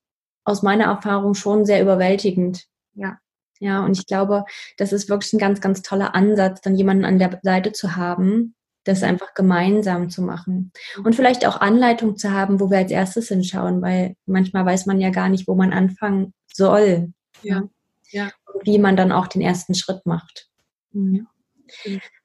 aus 0.47 0.62
meiner 0.62 0.85
Erfahrung 0.85 1.35
schon 1.35 1.67
sehr 1.67 1.83
überwältigend. 1.83 2.65
Ja. 2.95 3.19
Ja, 3.59 3.85
und 3.85 3.99
ich 3.99 4.07
glaube, 4.07 4.45
das 4.76 4.93
ist 4.93 5.09
wirklich 5.09 5.33
ein 5.33 5.38
ganz, 5.38 5.61
ganz 5.61 5.81
toller 5.83 6.15
Ansatz, 6.15 6.61
dann 6.61 6.76
jemanden 6.76 7.07
an 7.07 7.19
der 7.19 7.41
Seite 7.43 7.73
zu 7.73 7.97
haben, 7.97 8.55
das 8.85 9.03
einfach 9.03 9.35
gemeinsam 9.35 10.11
zu 10.11 10.23
machen. 10.23 10.73
Und 11.03 11.17
vielleicht 11.17 11.47
auch 11.47 11.61
Anleitung 11.61 12.17
zu 12.17 12.33
haben, 12.33 12.61
wo 12.61 12.71
wir 12.71 12.79
als 12.79 12.91
erstes 12.91 13.29
hinschauen, 13.29 13.83
weil 13.83 14.15
manchmal 14.26 14.65
weiß 14.67 14.87
man 14.87 15.00
ja 15.00 15.11
gar 15.11 15.29
nicht, 15.29 15.49
wo 15.49 15.55
man 15.55 15.73
anfangen 15.73 16.35
soll. 16.53 17.12
Ja. 17.43 17.62
ja. 18.11 18.31
Und 18.53 18.67
wie 18.67 18.79
man 18.79 18.97
dann 18.97 19.11
auch 19.11 19.26
den 19.26 19.43
ersten 19.43 19.75
Schritt 19.75 20.05
macht. 20.05 20.49
Mhm. 20.93 21.26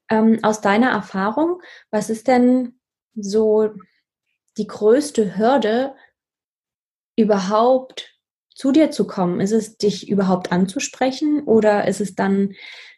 Ähm, 0.10 0.40
aus 0.44 0.62
deiner 0.62 0.92
Erfahrung, 0.92 1.62
was 1.90 2.10
ist 2.10 2.28
denn 2.28 2.80
so 3.16 3.70
die 4.58 4.68
größte 4.68 5.38
Hürde, 5.38 5.96
überhaupt 7.16 8.11
zu 8.56 8.72
dir 8.72 8.92
zu 8.92 9.08
kommen? 9.08 9.40
Ist 9.40 9.52
es 9.52 9.78
dich 9.78 10.10
überhaupt 10.10 10.52
anzusprechen 10.52 11.44
oder 11.44 11.88
ist 11.88 12.02
es 12.02 12.16
dann 12.16 12.54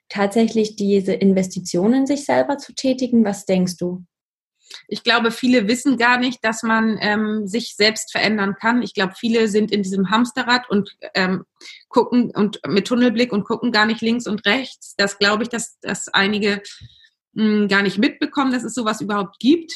tatsächlich 0.10 0.76
diese 0.76 1.14
Investitionen 1.14 2.02
in 2.02 2.08
sich 2.08 2.26
selber 2.26 2.58
zu 2.58 2.74
tätigen? 2.74 3.26
Was 3.26 3.46
denkst 3.46 3.78
du? 3.78 4.06
Ich 4.88 5.04
glaube, 5.04 5.32
viele 5.32 5.68
wissen 5.68 5.98
gar 5.98 6.18
nicht, 6.18 6.44
dass 6.44 6.64
man 6.64 6.98
ähm, 7.02 7.48
sich 7.48 7.76
selbst 7.76 8.12
verändern 8.12 8.56
kann. 8.60 8.82
Ich 8.82 8.94
glaube, 8.94 9.14
viele 9.18 9.48
sind 9.48 9.72
in 9.72 9.84
diesem 9.84 10.10
Hamsterrad 10.10 10.70
und 10.70 10.98
ähm, 11.14 11.46
gucken 11.90 12.32
und 12.32 12.60
mit 12.68 12.88
Tunnelblick 12.88 13.32
und 13.32 13.44
gucken 13.44 13.72
gar 13.72 13.86
nicht 13.86 14.02
links 14.02 14.28
und 14.28 14.46
rechts. 14.46 14.96
Das 14.96 15.18
glaube 15.18 15.44
ich, 15.44 15.50
dass, 15.50 15.80
dass 15.80 16.08
einige 16.10 16.62
mh, 17.34 17.44
hm, 17.44 17.68
gar 17.68 17.82
nicht 17.84 17.98
mitbekommen, 17.98 18.52
dass 18.52 18.64
es 18.64 18.74
sowas 18.74 19.02
überhaupt 19.02 19.40
gibt. 19.40 19.74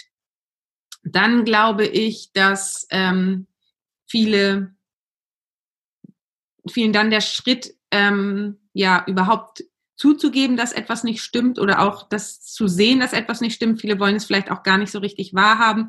Dann 1.04 1.46
glaube 1.46 1.86
ich, 1.86 2.32
dass 2.34 2.88
ähm, 2.90 3.48
viele 4.08 4.77
vielen 6.72 6.94
dann 6.94 7.12
der 7.12 7.22
Schritt, 7.22 7.74
ähm, 7.92 8.58
ja, 8.74 9.04
überhaupt 9.08 9.64
zuzugeben, 9.96 10.58
dass 10.58 10.74
etwas 10.74 11.04
nicht 11.04 11.22
stimmt 11.22 11.60
oder 11.60 11.82
auch 11.82 12.08
das 12.08 12.42
zu 12.42 12.68
sehen, 12.68 13.00
dass 13.00 13.14
etwas 13.14 13.42
nicht 13.42 13.56
stimmt. 13.56 13.82
Viele 13.82 14.00
wollen 14.00 14.16
es 14.16 14.26
vielleicht 14.26 14.52
auch 14.52 14.64
gar 14.64 14.78
nicht 14.78 14.92
so 14.92 15.00
richtig 15.00 15.34
wahrhaben. 15.34 15.88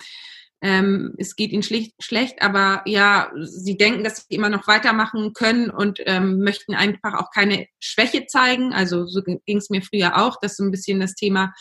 Ähm, 0.61 1.15
es 1.19 1.37
geht 1.37 1.53
ihnen 1.53 1.63
schlicht, 1.63 1.95
schlecht, 2.03 2.43
aber 2.43 2.83
ja, 2.85 3.31
sie 3.43 3.77
denken, 3.77 4.03
dass 4.03 4.27
sie 4.29 4.35
immer 4.35 4.49
noch 4.49 4.67
weitermachen 4.67 5.33
können 5.33 5.71
und 5.71 6.01
ähm, 6.07 6.41
möchten 6.41 6.75
einfach 6.75 7.15
auch 7.15 7.31
keine 7.33 7.69
Schwäche 7.79 8.27
zeigen. 8.27 8.73
Also 8.73 9.07
so 9.07 9.23
ging 9.23 9.41
es 9.47 9.71
mir 9.71 9.83
früher 9.83 10.17
auch, 10.17 10.41
dass 10.41 10.57
so 10.57 10.65
ein 10.65 10.73
bisschen 10.73 10.99
das 10.99 11.15
Thema 11.15 11.53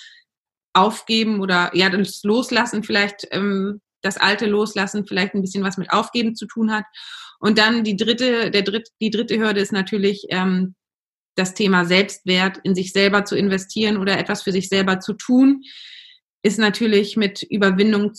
aufgeben 0.74 1.42
oder 1.42 1.76
ja, 1.76 1.90
das 1.90 2.24
Loslassen 2.24 2.84
vielleicht, 2.84 3.28
ähm, 3.32 3.82
das 4.08 4.18
Alte 4.18 4.46
loslassen 4.46 5.06
vielleicht 5.06 5.34
ein 5.34 5.42
bisschen 5.42 5.64
was 5.64 5.78
mit 5.78 5.92
Aufgeben 5.92 6.36
zu 6.36 6.48
tun 6.48 6.72
hat. 6.72 6.86
Und 7.40 7.58
dann 7.58 7.84
die 7.84 7.96
dritte, 7.96 8.50
der 8.50 8.64
dritte, 8.64 8.90
die 9.00 9.12
dritte 9.12 9.38
Hürde 9.38 9.60
ist 9.60 9.72
natürlich 9.72 10.26
ähm, 10.30 10.76
das 11.36 11.54
Thema 11.54 11.86
Selbstwert, 11.86 12.60
in 12.64 12.74
sich 12.74 12.92
selber 12.92 13.26
zu 13.26 13.36
investieren 13.36 13.98
oder 13.98 14.18
etwas 14.18 14.42
für 14.42 14.52
sich 14.52 14.70
selber 14.70 15.00
zu 15.00 15.14
tun, 15.14 15.64
ist 16.42 16.58
natürlich 16.58 17.16
mit 17.16 17.44
Überwindung, 17.44 18.14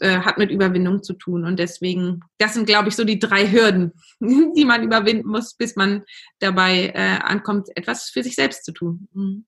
äh, 0.00 0.18
hat 0.20 0.38
mit 0.38 0.50
Überwindung 0.50 1.02
zu 1.02 1.14
tun. 1.14 1.44
Und 1.44 1.58
deswegen, 1.58 2.20
das 2.38 2.54
sind, 2.54 2.66
glaube 2.66 2.88
ich, 2.88 2.96
so 2.96 3.04
die 3.04 3.18
drei 3.18 3.50
Hürden, 3.50 3.92
die 4.20 4.64
man 4.64 4.84
überwinden 4.84 5.28
muss, 5.28 5.54
bis 5.54 5.74
man 5.74 6.04
dabei 6.38 6.92
äh, 6.94 7.18
ankommt, 7.22 7.68
etwas 7.74 8.10
für 8.10 8.22
sich 8.22 8.36
selbst 8.36 8.64
zu 8.64 8.72
tun. 8.72 9.08
Mhm. 9.12 9.46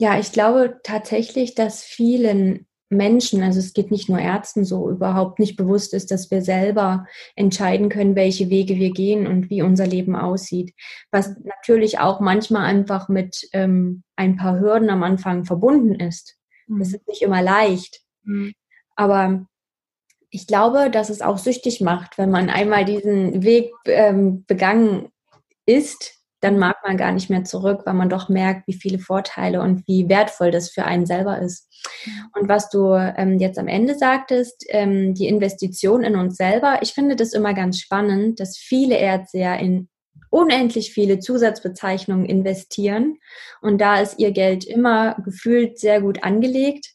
Ja, 0.00 0.18
ich 0.20 0.30
glaube 0.30 0.80
tatsächlich, 0.84 1.56
dass 1.56 1.82
vielen 1.82 2.67
Menschen, 2.90 3.42
also 3.42 3.58
es 3.58 3.74
geht 3.74 3.90
nicht 3.90 4.08
nur 4.08 4.18
Ärzten 4.18 4.64
so, 4.64 4.88
überhaupt 4.90 5.38
nicht 5.38 5.56
bewusst 5.56 5.92
ist, 5.92 6.10
dass 6.10 6.30
wir 6.30 6.42
selber 6.42 7.06
entscheiden 7.36 7.88
können, 7.88 8.16
welche 8.16 8.48
Wege 8.50 8.76
wir 8.76 8.90
gehen 8.90 9.26
und 9.26 9.50
wie 9.50 9.62
unser 9.62 9.86
Leben 9.86 10.16
aussieht. 10.16 10.74
Was 11.10 11.36
natürlich 11.44 11.98
auch 11.98 12.20
manchmal 12.20 12.64
einfach 12.64 13.08
mit 13.08 13.48
ähm, 13.52 14.02
ein 14.16 14.36
paar 14.36 14.58
Hürden 14.58 14.90
am 14.90 15.02
Anfang 15.02 15.44
verbunden 15.44 15.94
ist. 15.94 16.36
Mhm. 16.66 16.78
Das 16.78 16.88
ist 16.88 17.06
nicht 17.06 17.22
immer 17.22 17.42
leicht. 17.42 18.00
Mhm. 18.24 18.54
Aber 18.96 19.46
ich 20.30 20.46
glaube, 20.46 20.90
dass 20.90 21.10
es 21.10 21.22
auch 21.22 21.38
süchtig 21.38 21.80
macht, 21.80 22.18
wenn 22.18 22.30
man 22.30 22.50
einmal 22.50 22.84
diesen 22.84 23.42
Weg 23.42 23.70
ähm, 23.86 24.44
begangen 24.46 25.10
ist, 25.66 26.17
dann 26.40 26.58
mag 26.58 26.76
man 26.84 26.96
gar 26.96 27.12
nicht 27.12 27.30
mehr 27.30 27.44
zurück, 27.44 27.82
weil 27.84 27.94
man 27.94 28.08
doch 28.08 28.28
merkt, 28.28 28.68
wie 28.68 28.74
viele 28.74 28.98
Vorteile 28.98 29.60
und 29.60 29.86
wie 29.88 30.08
wertvoll 30.08 30.50
das 30.50 30.70
für 30.70 30.84
einen 30.84 31.06
selber 31.06 31.38
ist. 31.40 31.68
Und 32.34 32.48
was 32.48 32.70
du 32.70 32.94
ähm, 32.94 33.38
jetzt 33.38 33.58
am 33.58 33.68
Ende 33.68 33.96
sagtest, 33.96 34.64
ähm, 34.68 35.14
die 35.14 35.26
Investition 35.26 36.04
in 36.04 36.16
uns 36.16 36.36
selber, 36.36 36.78
ich 36.82 36.92
finde 36.92 37.16
das 37.16 37.32
immer 37.32 37.54
ganz 37.54 37.80
spannend, 37.80 38.40
dass 38.40 38.56
viele 38.56 38.96
Ärzte 38.96 39.38
ja 39.38 39.54
in 39.54 39.88
unendlich 40.30 40.92
viele 40.92 41.20
Zusatzbezeichnungen 41.20 42.26
investieren 42.26 43.16
und 43.62 43.80
da 43.80 44.00
ist 44.00 44.18
ihr 44.18 44.30
Geld 44.32 44.64
immer 44.64 45.16
gefühlt 45.24 45.78
sehr 45.78 46.00
gut 46.00 46.22
angelegt. 46.22 46.94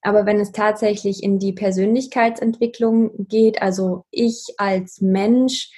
Aber 0.00 0.26
wenn 0.26 0.38
es 0.38 0.52
tatsächlich 0.52 1.22
in 1.24 1.40
die 1.40 1.52
Persönlichkeitsentwicklung 1.52 3.26
geht, 3.26 3.60
also 3.60 4.04
ich 4.12 4.54
als 4.56 5.00
Mensch, 5.00 5.72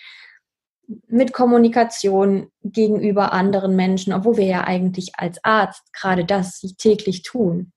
mit 1.09 1.33
Kommunikation 1.33 2.49
gegenüber 2.63 3.33
anderen 3.33 3.77
Menschen, 3.77 4.13
obwohl 4.13 4.37
wir 4.37 4.47
ja 4.47 4.65
eigentlich 4.65 5.13
als 5.17 5.43
Arzt 5.45 5.93
gerade 5.93 6.25
das 6.25 6.61
täglich 6.79 7.23
tun. 7.23 7.73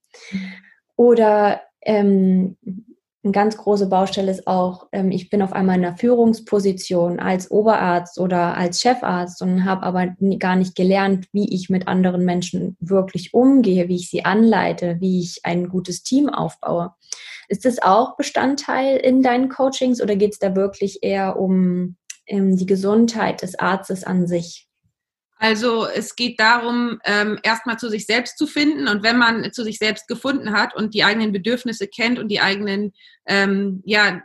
Oder 0.96 1.62
ähm, 1.82 2.58
eine 3.24 3.32
ganz 3.32 3.56
große 3.56 3.88
Baustelle 3.88 4.32
ist 4.32 4.48
auch, 4.48 4.88
ähm, 4.92 5.10
ich 5.12 5.30
bin 5.30 5.42
auf 5.42 5.54
einmal 5.54 5.78
in 5.78 5.86
einer 5.86 5.96
Führungsposition 5.96 7.20
als 7.20 7.50
Oberarzt 7.50 8.20
oder 8.20 8.58
als 8.58 8.82
Chefarzt 8.82 9.42
und 9.42 9.64
habe 9.64 9.84
aber 9.84 10.08
gar 10.40 10.58
nicht 10.58 10.76
gelernt, 10.76 11.28
wie 11.32 11.54
ich 11.54 11.70
mit 11.70 11.88
anderen 11.88 12.26
Menschen 12.26 12.76
wirklich 12.82 13.34
umgehe, 13.34 13.88
wie 13.88 13.96
ich 13.96 14.10
sie 14.10 14.26
anleite, 14.26 14.98
wie 15.00 15.22
ich 15.22 15.40
ein 15.44 15.70
gutes 15.70 16.04
Team 16.04 16.28
aufbaue. 16.28 16.94
Ist 17.48 17.64
das 17.64 17.82
auch 17.82 18.18
Bestandteil 18.18 18.98
in 18.98 19.22
deinen 19.22 19.48
Coachings 19.48 20.02
oder 20.02 20.16
geht 20.16 20.34
es 20.34 20.40
da 20.40 20.56
wirklich 20.56 21.00
eher 21.02 21.40
um 21.40 21.96
ähm, 22.26 22.58
die 22.58 22.66
Gesundheit 22.66 23.42
des 23.42 23.56
Arztes 23.56 24.04
an 24.04 24.28
sich? 24.28 24.68
Also 25.38 25.86
es 25.86 26.16
geht 26.16 26.40
darum, 26.40 27.00
ähm, 27.04 27.38
erstmal 27.44 27.78
zu 27.78 27.90
sich 27.90 28.06
selbst 28.06 28.38
zu 28.38 28.48
finden 28.48 28.88
und 28.88 29.04
wenn 29.04 29.18
man 29.18 29.52
zu 29.52 29.64
sich 29.64 29.78
selbst 29.78 30.08
gefunden 30.08 30.54
hat 30.54 30.74
und 30.74 30.94
die 30.94 31.04
eigenen 31.04 31.34
Bedürfnisse 31.34 31.88
kennt 31.88 32.18
und 32.18 32.30
die 32.30 32.40
eigenen, 32.40 32.94
ähm, 33.26 33.82
ja, 33.84 34.22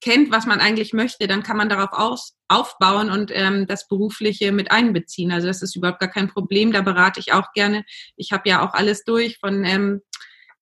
kennt, 0.00 0.30
was 0.30 0.46
man 0.46 0.60
eigentlich 0.60 0.92
möchte, 0.92 1.26
dann 1.26 1.42
kann 1.42 1.56
man 1.56 1.68
darauf 1.68 1.92
aus, 1.92 2.36
aufbauen 2.48 3.10
und 3.10 3.30
ähm, 3.34 3.66
das 3.66 3.88
Berufliche 3.88 4.52
mit 4.52 4.70
einbeziehen. 4.70 5.32
Also 5.32 5.46
das 5.46 5.62
ist 5.62 5.74
überhaupt 5.74 6.00
gar 6.00 6.10
kein 6.10 6.28
Problem. 6.28 6.72
Da 6.72 6.82
berate 6.82 7.20
ich 7.20 7.32
auch 7.32 7.52
gerne. 7.52 7.84
Ich 8.16 8.32
habe 8.32 8.48
ja 8.48 8.64
auch 8.64 8.74
alles 8.74 9.04
durch 9.04 9.38
von 9.38 9.64
ähm, 9.64 10.00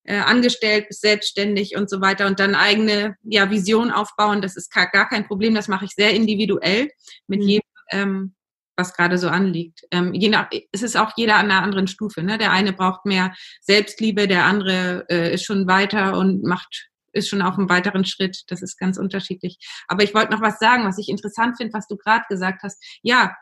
äh, 0.05 0.19
angestellt 0.19 0.89
bis 0.89 1.01
selbstständig 1.01 1.77
und 1.77 1.89
so 1.89 2.01
weiter 2.01 2.27
und 2.27 2.41
dann 2.41 2.55
eigene 2.55 3.17
ja, 3.23 3.51
Vision 3.51 3.91
aufbauen. 3.91 4.43
Das 4.43 4.57
ist 4.57 4.73
gar 4.73 5.09
kein 5.09 5.27
Problem. 5.27 5.55
Das 5.55 5.69
mache 5.69 5.85
ich 5.85 5.93
sehr 5.93 6.11
individuell 6.11 6.91
mit 7.27 7.41
mhm. 7.41 7.49
jedem, 7.49 7.69
ähm, 7.91 8.35
was 8.77 8.95
gerade 8.95 9.19
so 9.19 9.29
anliegt. 9.29 9.83
Ähm, 9.91 10.15
je 10.15 10.29
nach, 10.29 10.49
es 10.73 10.83
ist 10.83 10.97
auch 10.97 11.13
jeder 11.17 11.37
an 11.37 11.51
einer 11.51 11.63
anderen 11.63 11.87
Stufe. 11.87 12.23
Ne? 12.23 12.39
Der 12.39 12.53
eine 12.53 12.73
braucht 12.73 13.07
mehr 13.07 13.35
Selbstliebe, 13.61 14.27
der 14.27 14.45
andere 14.45 15.05
äh, 15.09 15.35
ist 15.35 15.45
schon 15.45 15.67
weiter 15.67 16.17
und 16.17 16.43
macht 16.43 16.89
ist 17.15 17.29
schon 17.29 17.43
auf 17.43 17.59
einem 17.59 17.69
weiteren 17.69 18.05
Schritt. 18.05 18.45
Das 18.49 18.63
ist 18.63 18.79
ganz 18.79 18.97
unterschiedlich. 18.97 19.59
Aber 19.87 20.03
ich 20.03 20.15
wollte 20.15 20.33
noch 20.33 20.41
was 20.41 20.59
sagen, 20.59 20.85
was 20.85 20.99
ich 20.99 21.11
interessant 21.11 21.59
finde, 21.59 21.75
was 21.75 21.87
du 21.87 21.97
gerade 21.97 22.25
gesagt 22.29 22.63
hast. 22.63 22.83
Ja, 23.03 23.37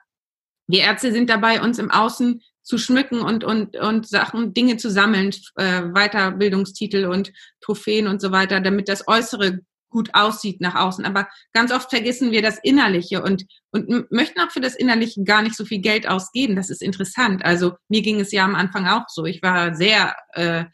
wir 0.66 0.80
Ärzte 0.80 1.12
sind 1.12 1.30
dabei, 1.30 1.62
uns 1.62 1.78
im 1.78 1.90
Außen 1.90 2.42
zu 2.62 2.78
schmücken 2.78 3.20
und, 3.20 3.44
und, 3.44 3.76
und 3.76 4.08
Sachen, 4.08 4.54
Dinge 4.54 4.76
zu 4.76 4.90
sammeln, 4.90 5.30
äh, 5.56 5.82
Weiterbildungstitel 5.82 7.06
und 7.06 7.32
Trophäen 7.60 8.06
und 8.06 8.20
so 8.20 8.32
weiter, 8.32 8.60
damit 8.60 8.88
das 8.88 9.08
Äußere 9.08 9.60
gut 9.88 10.10
aussieht 10.12 10.60
nach 10.60 10.76
außen. 10.76 11.04
Aber 11.04 11.28
ganz 11.52 11.72
oft 11.72 11.90
vergessen 11.90 12.30
wir 12.30 12.42
das 12.42 12.58
Innerliche 12.62 13.22
und, 13.22 13.44
und 13.72 14.10
möchten 14.12 14.40
auch 14.40 14.50
für 14.50 14.60
das 14.60 14.76
Innerliche 14.76 15.24
gar 15.24 15.42
nicht 15.42 15.56
so 15.56 15.64
viel 15.64 15.80
Geld 15.80 16.08
ausgeben. 16.08 16.54
Das 16.54 16.70
ist 16.70 16.82
interessant. 16.82 17.44
Also 17.44 17.72
mir 17.88 18.02
ging 18.02 18.20
es 18.20 18.30
ja 18.30 18.44
am 18.44 18.54
Anfang 18.54 18.86
auch 18.86 19.08
so. 19.08 19.24
Ich 19.24 19.42
war 19.42 19.74
sehr 19.74 20.14
äh, 20.34 20.64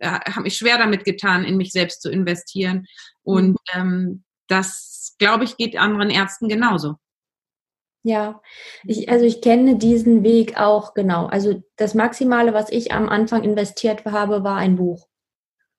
habe 0.00 0.42
mich 0.42 0.56
schwer 0.56 0.78
damit 0.78 1.04
getan, 1.04 1.44
in 1.44 1.56
mich 1.56 1.72
selbst 1.72 2.02
zu 2.02 2.10
investieren. 2.10 2.86
Und 3.22 3.50
mhm. 3.50 3.56
ähm, 3.74 4.24
das, 4.48 5.14
glaube 5.18 5.44
ich, 5.44 5.56
geht 5.56 5.76
anderen 5.76 6.10
Ärzten 6.10 6.48
genauso. 6.48 6.96
Ja, 8.06 8.42
ich, 8.84 9.08
also 9.08 9.24
ich 9.24 9.40
kenne 9.40 9.76
diesen 9.76 10.22
Weg 10.24 10.60
auch 10.60 10.92
genau. 10.92 11.24
Also 11.24 11.62
das 11.76 11.94
Maximale, 11.94 12.52
was 12.52 12.70
ich 12.70 12.92
am 12.92 13.08
Anfang 13.08 13.42
investiert 13.42 14.04
habe, 14.04 14.44
war 14.44 14.58
ein 14.58 14.76
Buch. 14.76 15.08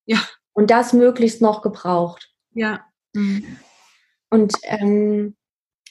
Ja. 0.05 0.17
Und 0.51 0.71
das 0.71 0.91
möglichst 0.91 1.43
noch 1.43 1.61
gebraucht. 1.61 2.33
Ja. 2.51 2.83
Mhm. 3.13 3.57
Und 4.31 4.53
ähm, 4.63 5.35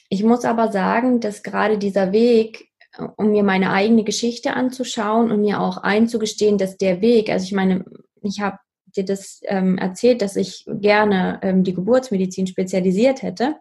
ich 0.09 0.23
muss 0.23 0.43
aber 0.43 0.73
sagen, 0.73 1.21
dass 1.21 1.41
gerade 1.41 1.77
dieser 1.77 2.11
Weg, 2.11 2.67
um 3.15 3.31
mir 3.31 3.43
meine 3.43 3.71
eigene 3.71 4.03
Geschichte 4.03 4.55
anzuschauen 4.55 5.31
und 5.31 5.39
mir 5.39 5.61
auch 5.61 5.77
einzugestehen, 5.77 6.57
dass 6.57 6.75
der 6.75 6.99
Weg, 6.99 7.29
also 7.29 7.45
ich 7.45 7.53
meine, 7.53 7.85
ich 8.21 8.41
habe 8.41 8.57
dir 8.87 9.05
das 9.05 9.39
ähm, 9.43 9.77
erzählt, 9.77 10.21
dass 10.21 10.35
ich 10.35 10.65
gerne 10.67 11.39
ähm, 11.43 11.63
die 11.63 11.73
Geburtsmedizin 11.73 12.47
spezialisiert 12.47 13.21
hätte. 13.21 13.55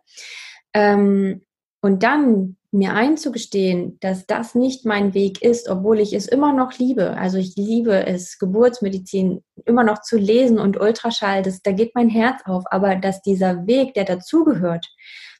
Ähm, 0.72 1.42
und 1.80 2.02
dann 2.02 2.56
mir 2.74 2.92
einzugestehen, 2.92 3.98
dass 4.00 4.26
das 4.26 4.54
nicht 4.54 4.84
mein 4.84 5.14
Weg 5.14 5.42
ist, 5.42 5.68
obwohl 5.68 6.00
ich 6.00 6.12
es 6.12 6.26
immer 6.26 6.52
noch 6.52 6.76
liebe. 6.76 7.16
Also 7.16 7.38
ich 7.38 7.54
liebe 7.56 8.06
es, 8.06 8.38
Geburtsmedizin 8.38 9.44
immer 9.64 9.84
noch 9.84 10.02
zu 10.02 10.16
lesen 10.16 10.58
und 10.58 10.78
Ultraschall, 10.80 11.42
das, 11.42 11.62
da 11.62 11.70
geht 11.70 11.94
mein 11.94 12.08
Herz 12.08 12.42
auf. 12.44 12.64
Aber 12.70 12.96
dass 12.96 13.22
dieser 13.22 13.66
Weg, 13.66 13.94
der 13.94 14.04
dazugehört, 14.04 14.86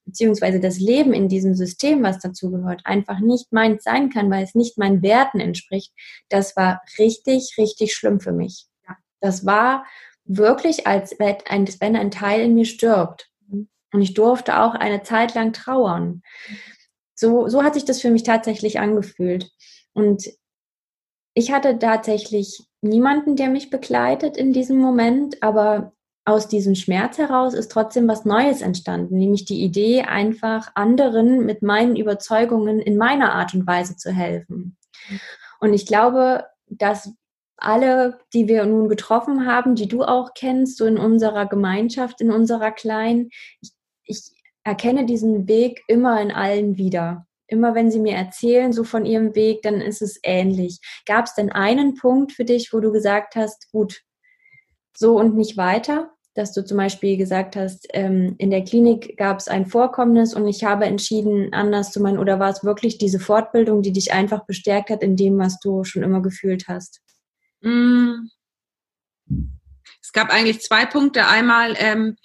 beziehungsweise 0.04 0.60
das 0.60 0.78
Leben 0.78 1.12
in 1.12 1.28
diesem 1.28 1.54
System, 1.54 2.02
was 2.02 2.20
dazugehört, 2.20 2.82
einfach 2.84 3.18
nicht 3.18 3.52
meins 3.52 3.82
sein 3.82 4.10
kann, 4.10 4.30
weil 4.30 4.44
es 4.44 4.54
nicht 4.54 4.78
meinen 4.78 5.02
Werten 5.02 5.40
entspricht, 5.40 5.92
das 6.28 6.54
war 6.56 6.82
richtig, 6.98 7.56
richtig 7.58 7.94
schlimm 7.94 8.20
für 8.20 8.32
mich. 8.32 8.66
Das 9.20 9.44
war 9.44 9.84
wirklich, 10.24 10.86
als 10.86 11.18
wenn 11.18 11.96
ein 11.96 12.10
Teil 12.10 12.42
in 12.42 12.54
mir 12.54 12.66
stirbt. 12.66 13.28
Und 13.92 14.02
ich 14.02 14.14
durfte 14.14 14.60
auch 14.60 14.74
eine 14.74 15.02
Zeit 15.02 15.34
lang 15.34 15.52
trauern. 15.52 16.22
So, 17.14 17.48
so 17.48 17.62
hat 17.62 17.74
sich 17.74 17.84
das 17.84 18.00
für 18.00 18.10
mich 18.10 18.22
tatsächlich 18.22 18.80
angefühlt. 18.80 19.50
Und 19.92 20.28
ich 21.34 21.52
hatte 21.52 21.78
tatsächlich 21.78 22.62
niemanden, 22.80 23.36
der 23.36 23.48
mich 23.48 23.70
begleitet 23.70 24.36
in 24.36 24.52
diesem 24.52 24.78
Moment, 24.78 25.42
aber 25.42 25.92
aus 26.24 26.48
diesem 26.48 26.74
Schmerz 26.74 27.18
heraus 27.18 27.54
ist 27.54 27.70
trotzdem 27.70 28.08
was 28.08 28.24
Neues 28.24 28.62
entstanden, 28.62 29.18
nämlich 29.18 29.44
die 29.44 29.62
Idee, 29.62 30.02
einfach 30.02 30.70
anderen 30.74 31.44
mit 31.44 31.62
meinen 31.62 31.96
Überzeugungen 31.96 32.78
in 32.78 32.96
meiner 32.96 33.34
Art 33.34 33.52
und 33.54 33.66
Weise 33.66 33.96
zu 33.96 34.10
helfen. 34.10 34.76
Und 35.60 35.74
ich 35.74 35.86
glaube, 35.86 36.46
dass 36.66 37.12
alle, 37.56 38.18
die 38.32 38.48
wir 38.48 38.64
nun 38.64 38.88
getroffen 38.88 39.46
haben, 39.46 39.74
die 39.74 39.86
du 39.86 40.02
auch 40.02 40.32
kennst, 40.34 40.78
so 40.78 40.86
in 40.86 40.98
unserer 40.98 41.46
Gemeinschaft, 41.46 42.20
in 42.20 42.30
unserer 42.30 42.72
kleinen, 42.72 43.30
ich, 43.60 43.72
ich 44.04 44.33
erkenne 44.64 45.04
diesen 45.04 45.46
Weg 45.46 45.82
immer 45.86 46.20
in 46.20 46.32
allen 46.32 46.76
wieder. 46.76 47.26
Immer 47.46 47.74
wenn 47.74 47.90
sie 47.90 48.00
mir 48.00 48.14
erzählen, 48.14 48.72
so 48.72 48.84
von 48.84 49.04
ihrem 49.04 49.34
Weg, 49.34 49.62
dann 49.62 49.80
ist 49.80 50.00
es 50.00 50.18
ähnlich. 50.22 50.80
Gab 51.06 51.26
es 51.26 51.34
denn 51.34 51.52
einen 51.52 51.94
Punkt 51.94 52.32
für 52.32 52.44
dich, 52.44 52.72
wo 52.72 52.80
du 52.80 52.90
gesagt 52.90 53.36
hast, 53.36 53.70
gut, 53.70 54.00
so 54.96 55.18
und 55.18 55.36
nicht 55.36 55.56
weiter? 55.58 56.10
Dass 56.34 56.52
du 56.52 56.64
zum 56.64 56.78
Beispiel 56.78 57.16
gesagt 57.16 57.54
hast, 57.54 57.86
ähm, 57.92 58.34
in 58.38 58.50
der 58.50 58.64
Klinik 58.64 59.16
gab 59.18 59.38
es 59.38 59.46
ein 59.46 59.66
Vorkommnis 59.66 60.34
und 60.34 60.48
ich 60.48 60.64
habe 60.64 60.86
entschieden, 60.86 61.52
anders 61.52 61.92
zu 61.92 62.00
machen. 62.00 62.18
Oder 62.18 62.40
war 62.40 62.50
es 62.50 62.64
wirklich 62.64 62.98
diese 62.98 63.20
Fortbildung, 63.20 63.82
die 63.82 63.92
dich 63.92 64.12
einfach 64.12 64.46
bestärkt 64.46 64.88
hat 64.90 65.02
in 65.02 65.14
dem, 65.14 65.38
was 65.38 65.60
du 65.60 65.84
schon 65.84 66.02
immer 66.02 66.22
gefühlt 66.22 66.66
hast? 66.66 67.02
Mm. 67.60 68.30
Es 70.02 70.12
gab 70.12 70.30
eigentlich 70.30 70.60
zwei 70.62 70.86
Punkte. 70.86 71.26
Einmal 71.26 71.74
ähm, 71.78 72.16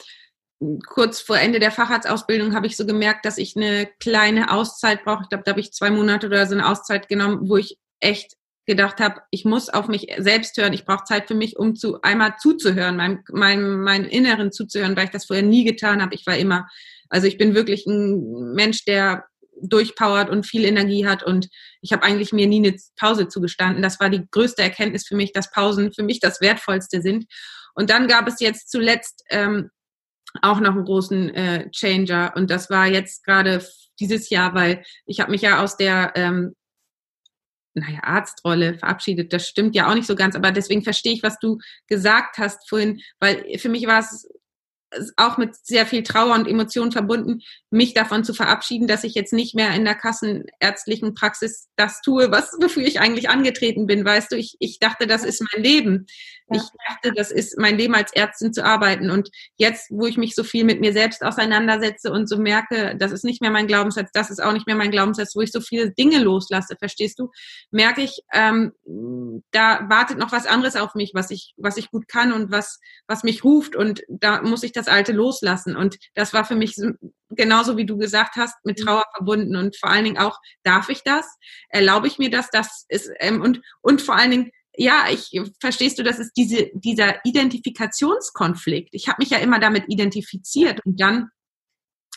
kurz 0.86 1.22
vor 1.22 1.38
Ende 1.38 1.60
der 1.60 1.72
Facharztausbildung 1.72 2.54
habe 2.54 2.68
ich 2.68 2.76
so 2.76 2.86
gemerkt, 2.86 3.26
dass 3.26 3.38
ich 3.38 3.56
eine 3.56 3.90
kleine 4.00 4.52
Auszeit 4.52 5.04
brauche. 5.04 5.24
Ich 5.24 5.30
glaube, 5.30 5.44
da 5.46 5.52
habe 5.52 5.62
ich 5.62 5.72
zwei 5.72 5.90
Monate 5.90 6.28
oder 6.28 6.46
so 6.46 6.54
eine 6.54 6.68
Auszeit 6.68 7.08
genommen, 7.08 7.50
wo 7.50 7.58
ich 7.58 7.78
echt 8.02 8.36
gedacht 8.66 9.00
habe, 9.00 9.22
ich 9.32 9.46
muss 9.46 9.70
auf 9.70 9.88
mich 9.88 10.08
selbst 10.18 10.56
hören. 10.58 10.74
Ich 10.74 10.86
brauche 10.86 11.06
Zeit 11.06 11.28
für 11.28 11.34
mich, 11.34 11.58
um 11.58 11.76
zu 11.76 12.02
einmal 12.02 12.36
zuzuhören, 12.40 12.98
meinem, 12.98 13.24
meinem, 13.32 13.82
meinem 13.82 14.06
Inneren 14.06 14.52
zuzuhören, 14.52 14.96
weil 14.96 15.06
ich 15.06 15.12
das 15.12 15.26
vorher 15.26 15.44
nie 15.44 15.64
getan 15.64 16.02
habe. 16.02 16.14
Ich 16.14 16.28
war 16.28 16.38
immer, 16.38 16.68
also 17.10 17.26
ich 17.26 17.38
bin 17.38 17.56
wirklich 17.56 17.88
ein 17.88 18.54
Mensch, 18.54 18.86
der 18.86 19.26
durchpowert 19.62 20.30
und 20.30 20.46
viel 20.46 20.66
Energie 20.66 21.08
hat. 21.08 21.24
Und 21.24 21.50
ich 21.82 21.92
habe 21.94 22.04
eigentlich 22.04 22.32
mir 22.32 22.48
nie 22.48 22.66
eine 22.66 22.78
Pause 22.98 23.28
zugestanden. 23.28 23.82
Das 23.82 24.00
war 24.00 24.10
die 24.10 24.26
größte 24.30 24.62
Erkenntnis 24.62 25.08
für 25.08 25.16
mich, 25.16 25.32
dass 25.34 25.52
Pausen 25.52 25.92
für 25.92 26.04
mich 26.04 26.20
das 26.20 26.40
Wertvollste 26.40 27.02
sind. 27.02 27.26
Und 27.74 27.90
dann 27.90 28.08
gab 28.08 28.28
es 28.28 28.40
jetzt 28.40 28.70
zuletzt 28.70 29.24
ähm, 29.30 29.70
auch 30.42 30.60
noch 30.60 30.76
einen 30.76 30.86
großen 30.86 31.34
äh, 31.34 31.72
Changer. 31.72 32.34
Und 32.36 32.50
das 32.52 32.70
war 32.70 32.88
jetzt 32.88 33.24
gerade 33.24 33.66
dieses 34.00 34.30
Jahr, 34.30 34.54
weil 34.54 34.84
ich 35.06 35.20
habe 35.20 35.32
mich 35.32 35.42
ja 35.42 35.62
aus 35.62 35.78
der 35.78 36.14
ähm, 36.16 36.56
naja, 37.74 38.00
Arztrolle 38.04 38.78
verabschiedet. 38.78 39.34
Das 39.34 39.48
stimmt 39.48 39.76
ja 39.76 39.90
auch 39.90 39.96
nicht 39.96 40.08
so 40.08 40.16
ganz, 40.16 40.36
aber 40.36 40.52
deswegen 40.52 40.84
verstehe 40.84 41.14
ich, 41.14 41.24
was 41.24 41.40
du 41.40 41.60
gesagt 41.88 42.38
hast 42.38 42.68
vorhin, 42.70 43.02
weil 43.20 43.58
für 43.58 43.70
mich 43.70 43.86
war 43.88 44.00
es 44.00 44.28
auch 45.18 45.38
mit 45.38 45.56
sehr 45.56 45.86
viel 45.86 46.04
Trauer 46.04 46.36
und 46.36 46.48
Emotionen 46.48 46.92
verbunden, 46.92 47.42
mich 47.70 47.94
davon 47.94 48.24
zu 48.24 48.34
verabschieden, 48.34 48.88
dass 48.88 49.04
ich 49.04 49.14
jetzt 49.14 49.34
nicht 49.34 49.56
mehr 49.56 49.74
in 49.74 49.86
der 49.86 49.96
kassenärztlichen 49.96 51.14
Praxis 51.14 51.68
das 51.76 52.02
tue, 52.02 52.32
was 52.32 52.54
wofür 52.60 52.84
ich 52.84 53.00
eigentlich 53.00 53.30
angetreten 53.30 53.86
bin. 53.86 54.04
Weißt 54.04 54.32
du, 54.32 54.36
ich, 54.36 54.56
ich 54.60 54.80
dachte, 54.80 55.08
das 55.08 55.24
ist 55.24 55.44
mein 55.54 55.64
Leben. 55.64 56.08
Ja. 56.52 56.62
Ich 56.62 56.70
dachte, 56.88 57.14
das 57.16 57.32
ist 57.32 57.58
mein 57.60 57.78
Leben 57.78 57.94
als 57.94 58.12
Ärztin 58.14 58.54
zu 58.54 58.66
arbeiten. 58.66 59.12
Und 59.12 59.30
jetzt, 59.58 59.92
wo 59.92 60.08
ich 60.08 60.18
mich 60.18 60.34
so 60.34 60.44
viel 60.44 60.64
mit 60.64 60.80
mir 60.80 60.94
selbst 60.94 61.24
auseinandersetze 61.24 62.12
und 62.12 62.28
so 62.28 62.38
merke, 62.38 62.96
das 62.98 63.12
ist 63.12 63.24
nicht 63.24 63.42
mehr 63.42 63.52
mein 63.52 63.68
Glaubenssatz, 63.68 64.10
das 64.14 64.32
ist 64.32 64.42
auch 64.42 64.54
nicht 64.54 64.66
mehr 64.66 64.76
mein 64.76 64.92
Glaubenssatz, 64.92 65.36
wo 65.36 65.42
ich 65.42 65.52
so 65.52 65.62
viele 65.62 65.92
Dinge 65.92 66.20
loslasse, 66.20 66.76
verstehst 66.78 67.20
du, 67.20 67.30
merke 67.70 68.02
ich, 68.02 68.20
ähm, 68.34 68.74
da 69.52 69.88
wartet 69.90 70.18
noch 70.18 70.32
was 70.32 70.48
anderes 70.48 70.76
auf 70.76 70.96
mich, 70.96 71.12
was 71.14 71.30
ich, 71.30 71.54
was 71.58 71.78
ich 71.78 71.92
gut 71.92 72.08
kann 72.08 72.34
und 72.34 72.52
was, 72.52 72.80
was 73.08 73.24
mich 73.24 73.44
ruft. 73.44 73.76
Und 73.76 74.02
da 74.08 74.42
muss 74.42 74.64
ich 74.64 74.72
das 74.80 74.88
Alte 74.88 75.12
loslassen. 75.12 75.76
Und 75.76 75.98
das 76.16 76.34
war 76.34 76.46
für 76.46 76.56
mich 76.56 76.76
genauso 77.30 77.78
wie 77.78 77.86
du 77.86 77.98
gesagt 77.98 78.36
hast, 78.36 78.56
mit 78.64 78.80
mhm. 78.80 78.84
Trauer 78.84 79.06
verbunden. 79.16 79.56
Und 79.56 79.78
vor 79.78 79.90
allen 79.90 80.04
Dingen 80.04 80.18
auch, 80.18 80.38
darf 80.64 80.90
ich 80.90 81.04
das? 81.04 81.26
Erlaube 81.70 82.08
ich 82.08 82.20
mir 82.20 82.30
das? 82.30 82.50
Das 82.52 82.86
ist, 82.90 83.10
ähm, 83.20 83.42
und, 83.42 83.62
und 83.82 84.02
vor 84.02 84.16
allen 84.16 84.32
Dingen, 84.32 84.52
ja, 84.76 85.08
ich 85.12 85.30
verstehst 85.60 86.00
du, 86.00 86.04
das 86.04 86.20
ist 86.20 86.32
diese, 86.38 86.70
dieser 86.74 87.24
Identifikationskonflikt. 87.26 88.90
Ich 88.94 89.08
habe 89.08 89.18
mich 89.20 89.30
ja 89.30 89.40
immer 89.40 89.60
damit 89.60 89.86
identifiziert 89.88 90.80
und 90.86 91.00
dann 91.02 91.30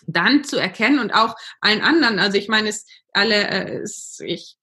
dann 0.07 0.45
zu 0.45 0.59
erkennen 0.59 0.99
und 0.99 1.13
auch 1.13 1.35
allen 1.61 1.81
anderen. 1.81 2.19
Also 2.19 2.39
ich 2.39 2.49
meine, 2.49 2.69
es 2.69 2.87
alle, 3.13 3.49
äh, 3.49 3.77
es, 3.83 4.21
ich 4.25 4.57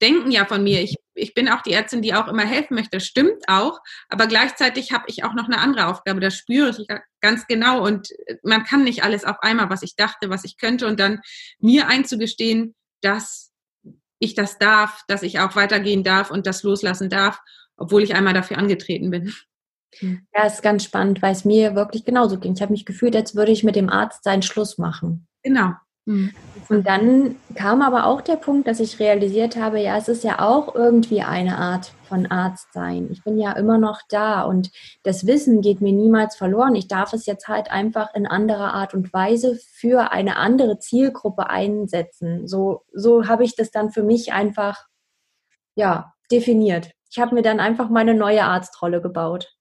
denken 0.00 0.30
ja 0.30 0.46
von 0.46 0.62
mir, 0.62 0.82
ich, 0.82 0.96
ich 1.14 1.34
bin 1.34 1.48
auch 1.48 1.62
die 1.62 1.72
Ärztin, 1.72 2.02
die 2.02 2.14
auch 2.14 2.28
immer 2.28 2.46
helfen 2.46 2.74
möchte. 2.74 3.00
Stimmt 3.00 3.44
auch, 3.46 3.78
aber 4.08 4.26
gleichzeitig 4.26 4.92
habe 4.92 5.04
ich 5.08 5.24
auch 5.24 5.34
noch 5.34 5.46
eine 5.46 5.58
andere 5.58 5.86
Aufgabe. 5.86 6.20
Das 6.20 6.34
spüre 6.34 6.70
ich 6.70 6.86
ganz 7.20 7.46
genau 7.46 7.84
und 7.84 8.08
man 8.42 8.64
kann 8.64 8.84
nicht 8.84 9.04
alles 9.04 9.24
auf 9.24 9.36
einmal, 9.40 9.70
was 9.70 9.82
ich 9.82 9.96
dachte, 9.96 10.30
was 10.30 10.44
ich 10.44 10.56
könnte 10.56 10.86
und 10.86 10.98
dann 10.98 11.20
mir 11.58 11.88
einzugestehen, 11.88 12.74
dass 13.02 13.52
ich 14.18 14.34
das 14.34 14.58
darf, 14.58 15.02
dass 15.06 15.22
ich 15.22 15.38
auch 15.38 15.54
weitergehen 15.54 16.04
darf 16.04 16.30
und 16.30 16.46
das 16.46 16.62
loslassen 16.62 17.10
darf, 17.10 17.38
obwohl 17.76 18.02
ich 18.02 18.14
einmal 18.14 18.34
dafür 18.34 18.58
angetreten 18.58 19.10
bin. 19.10 19.32
Hm. 19.98 20.26
Ja, 20.34 20.46
ist 20.46 20.62
ganz 20.62 20.84
spannend, 20.84 21.22
weil 21.22 21.32
es 21.32 21.44
mir 21.44 21.74
wirklich 21.74 22.04
genauso 22.04 22.38
ging. 22.38 22.54
Ich 22.54 22.62
habe 22.62 22.72
mich 22.72 22.84
gefühlt, 22.84 23.16
als 23.16 23.34
würde 23.34 23.52
ich 23.52 23.64
mit 23.64 23.76
dem 23.76 23.88
Arzt 23.88 24.24
seinen 24.24 24.42
Schluss 24.42 24.78
machen. 24.78 25.26
Genau. 25.42 25.72
Hm. 26.06 26.32
Und 26.70 26.86
dann 26.86 27.36
kam 27.54 27.82
aber 27.82 28.06
auch 28.06 28.22
der 28.22 28.36
Punkt, 28.36 28.66
dass 28.66 28.80
ich 28.80 28.98
realisiert 28.98 29.56
habe, 29.56 29.78
ja, 29.80 29.96
es 29.98 30.08
ist 30.08 30.24
ja 30.24 30.40
auch 30.40 30.74
irgendwie 30.74 31.20
eine 31.22 31.58
Art 31.58 31.92
von 32.04 32.26
Arzt 32.26 32.72
sein. 32.72 33.08
Ich 33.10 33.22
bin 33.24 33.38
ja 33.38 33.52
immer 33.52 33.76
noch 33.76 34.00
da 34.08 34.42
und 34.42 34.70
das 35.02 35.26
Wissen 35.26 35.60
geht 35.60 35.82
mir 35.82 35.92
niemals 35.92 36.36
verloren. 36.36 36.74
Ich 36.74 36.88
darf 36.88 37.12
es 37.12 37.26
jetzt 37.26 37.46
halt 37.46 37.70
einfach 37.70 38.14
in 38.14 38.26
anderer 38.26 38.72
Art 38.72 38.94
und 38.94 39.12
Weise 39.12 39.58
für 39.74 40.10
eine 40.12 40.36
andere 40.36 40.78
Zielgruppe 40.78 41.50
einsetzen. 41.50 42.48
So, 42.48 42.84
so 42.92 43.28
habe 43.28 43.44
ich 43.44 43.54
das 43.54 43.70
dann 43.70 43.90
für 43.90 44.02
mich 44.02 44.32
einfach, 44.32 44.86
ja, 45.74 46.14
definiert. 46.30 46.90
Ich 47.10 47.18
habe 47.18 47.34
mir 47.34 47.42
dann 47.42 47.60
einfach 47.60 47.90
meine 47.90 48.14
neue 48.14 48.44
Arztrolle 48.44 49.02
gebaut. 49.02 49.57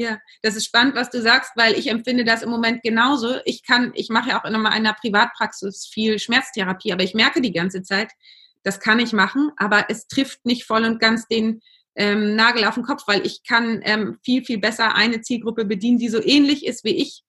Ja, 0.00 0.18
das 0.40 0.56
ist 0.56 0.64
spannend, 0.64 0.94
was 0.94 1.10
du 1.10 1.20
sagst, 1.20 1.52
weil 1.56 1.74
ich 1.74 1.88
empfinde 1.88 2.24
das 2.24 2.40
im 2.40 2.48
Moment 2.48 2.82
genauso. 2.82 3.36
Ich 3.44 3.62
kann, 3.62 3.92
ich 3.94 4.08
mache 4.08 4.30
ja 4.30 4.40
auch 4.40 4.46
in 4.46 4.54
einer 4.54 4.94
Privatpraxis 4.94 5.90
viel 5.92 6.18
Schmerztherapie, 6.18 6.94
aber 6.94 7.02
ich 7.02 7.12
merke 7.12 7.42
die 7.42 7.52
ganze 7.52 7.82
Zeit, 7.82 8.10
das 8.62 8.80
kann 8.80 8.98
ich 8.98 9.12
machen, 9.12 9.50
aber 9.58 9.90
es 9.90 10.06
trifft 10.06 10.46
nicht 10.46 10.64
voll 10.64 10.86
und 10.86 11.00
ganz 11.00 11.28
den 11.28 11.60
ähm, 11.96 12.34
Nagel 12.34 12.64
auf 12.64 12.76
den 12.76 12.82
Kopf, 12.84 13.02
weil 13.08 13.26
ich 13.26 13.42
kann 13.46 13.82
ähm, 13.84 14.18
viel, 14.24 14.42
viel 14.42 14.56
besser 14.56 14.94
eine 14.94 15.20
Zielgruppe 15.20 15.66
bedienen, 15.66 15.98
die 15.98 16.08
so 16.08 16.22
ähnlich 16.22 16.64
ist 16.64 16.82
wie 16.82 16.96
ich 16.96 17.22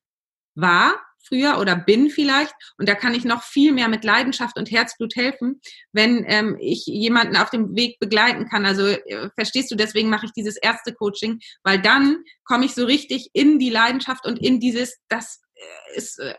war 0.55 0.93
früher 1.23 1.59
oder 1.59 1.75
bin 1.75 2.09
vielleicht. 2.09 2.53
Und 2.77 2.87
da 2.89 2.95
kann 2.95 3.13
ich 3.13 3.25
noch 3.25 3.43
viel 3.43 3.71
mehr 3.71 3.87
mit 3.87 4.03
Leidenschaft 4.03 4.57
und 4.57 4.71
Herzblut 4.71 5.15
helfen, 5.15 5.61
wenn 5.91 6.25
ähm, 6.27 6.57
ich 6.59 6.85
jemanden 6.85 7.35
auf 7.35 7.49
dem 7.49 7.75
Weg 7.75 7.99
begleiten 7.99 8.47
kann. 8.47 8.65
Also 8.65 8.87
äh, 8.87 9.29
verstehst 9.35 9.71
du, 9.71 9.75
deswegen 9.75 10.09
mache 10.09 10.25
ich 10.25 10.33
dieses 10.33 10.57
erste 10.57 10.93
Coaching, 10.93 11.39
weil 11.63 11.81
dann 11.81 12.23
komme 12.43 12.65
ich 12.65 12.73
so 12.73 12.85
richtig 12.85 13.29
in 13.33 13.59
die 13.59 13.69
Leidenschaft 13.69 14.25
und 14.25 14.39
in 14.39 14.59
dieses, 14.59 14.97
das 15.09 15.41
äh, 15.55 15.97
ist 15.97 16.19
äh, 16.19 16.33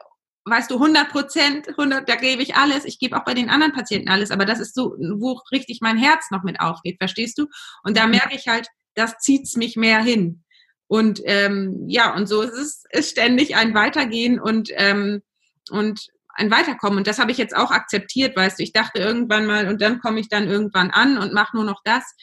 weißt 0.45 0.71
du, 0.71 0.75
100 0.75 1.11
Prozent, 1.11 1.69
100, 1.69 2.09
da 2.09 2.17
gebe 2.17 2.43
ich 2.43 2.57
alles. 2.57 2.85
Ich 2.85 2.99
gebe 2.99 3.17
auch 3.17 3.25
bei 3.25 3.35
den 3.35 3.49
anderen 3.49 3.73
Patienten 3.73 4.09
alles, 4.09 4.31
aber 4.31 4.45
das 4.45 4.61
ist 4.61 4.75
so, 4.75 4.97
wo 4.99 5.41
richtig 5.53 5.81
mein 5.81 5.97
Herz 5.97 6.31
noch 6.31 6.43
mit 6.43 6.61
aufgeht, 6.61 6.97
verstehst 6.99 7.39
du? 7.39 7.47
Und 7.85 7.97
da 7.97 8.07
mhm. 8.07 8.13
merke 8.13 8.35
ich 8.35 8.49
halt, 8.49 8.69
das 8.95 9.19
zieht's 9.19 9.57
mich 9.57 9.77
mehr 9.77 10.03
hin. 10.03 10.45
Und 10.93 11.23
ähm, 11.25 11.87
ja, 11.89 12.15
und 12.15 12.27
so 12.27 12.43
ist 12.43 12.53
es 12.53 12.85
ist 12.91 13.11
ständig 13.13 13.57
ein 13.57 13.73
Weitergehen 13.73 14.39
und, 14.39 14.69
ähm, 14.75 15.23
und 15.71 16.09
ein 16.35 16.51
Weiterkommen. 16.51 16.99
Und 16.99 17.07
das 17.07 17.19
habe 17.19 17.33
ich 17.33 17.39
jetzt 17.39 17.57
auch 17.57 17.71
akzeptiert, 17.71 18.37
weißt 18.37 18.59
du. 18.59 18.63
Ich 18.63 18.75
dachte 18.75 18.99
irgendwann 18.99 19.47
mal, 19.47 19.69
und 19.69 19.81
dann 19.81 20.01
komme 20.01 20.21
ich 20.21 20.29
dann 20.29 20.51
irgendwann 20.51 20.91
an 20.91 21.17
und 21.17 21.33
mache 21.33 21.57
nur 21.57 21.65
noch 21.65 21.81
das. 21.83 22.15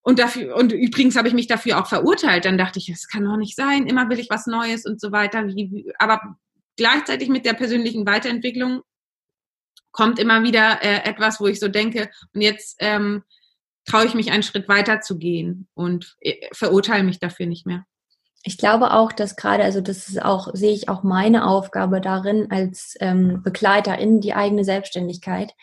Und 0.00 0.20
dafür, 0.20 0.56
und 0.56 0.72
übrigens 0.72 1.16
habe 1.16 1.28
ich 1.28 1.34
mich 1.34 1.46
dafür 1.46 1.78
auch 1.78 1.86
verurteilt. 1.86 2.46
Dann 2.46 2.56
dachte 2.56 2.78
ich, 2.78 2.86
das 2.86 3.08
kann 3.08 3.26
doch 3.26 3.36
nicht 3.36 3.56
sein, 3.56 3.86
immer 3.86 4.08
will 4.08 4.18
ich 4.18 4.30
was 4.30 4.46
Neues 4.46 4.86
und 4.86 4.98
so 4.98 5.12
weiter. 5.12 5.46
Aber 5.98 6.22
gleichzeitig 6.78 7.28
mit 7.28 7.44
der 7.44 7.52
persönlichen 7.52 8.06
Weiterentwicklung 8.06 8.80
kommt 9.92 10.18
immer 10.18 10.42
wieder 10.44 10.82
äh, 10.82 11.06
etwas, 11.06 11.40
wo 11.40 11.46
ich 11.46 11.60
so 11.60 11.68
denke, 11.68 12.08
und 12.32 12.40
jetzt 12.40 12.76
ähm, 12.78 13.22
traue 13.84 14.06
ich 14.06 14.14
mich 14.14 14.30
einen 14.30 14.42
Schritt 14.42 14.68
weiter 14.68 15.00
zu 15.00 15.18
gehen 15.18 15.68
und 15.74 16.16
äh, 16.20 16.34
verurteile 16.52 17.04
mich 17.04 17.18
dafür 17.18 17.46
nicht 17.46 17.66
mehr. 17.66 17.84
Ich 18.46 18.58
glaube 18.58 18.92
auch, 18.92 19.10
dass 19.10 19.36
gerade, 19.36 19.64
also 19.64 19.80
das 19.80 20.08
ist 20.08 20.22
auch, 20.22 20.48
sehe 20.52 20.74
ich 20.74 20.90
auch 20.90 21.02
meine 21.02 21.46
Aufgabe 21.46 22.02
darin 22.02 22.50
als 22.50 22.94
ähm, 23.00 23.42
Begleiter 23.42 23.98
in 23.98 24.20
die 24.20 24.34
eigene 24.34 24.64
Selbstständigkeit, 24.64 25.54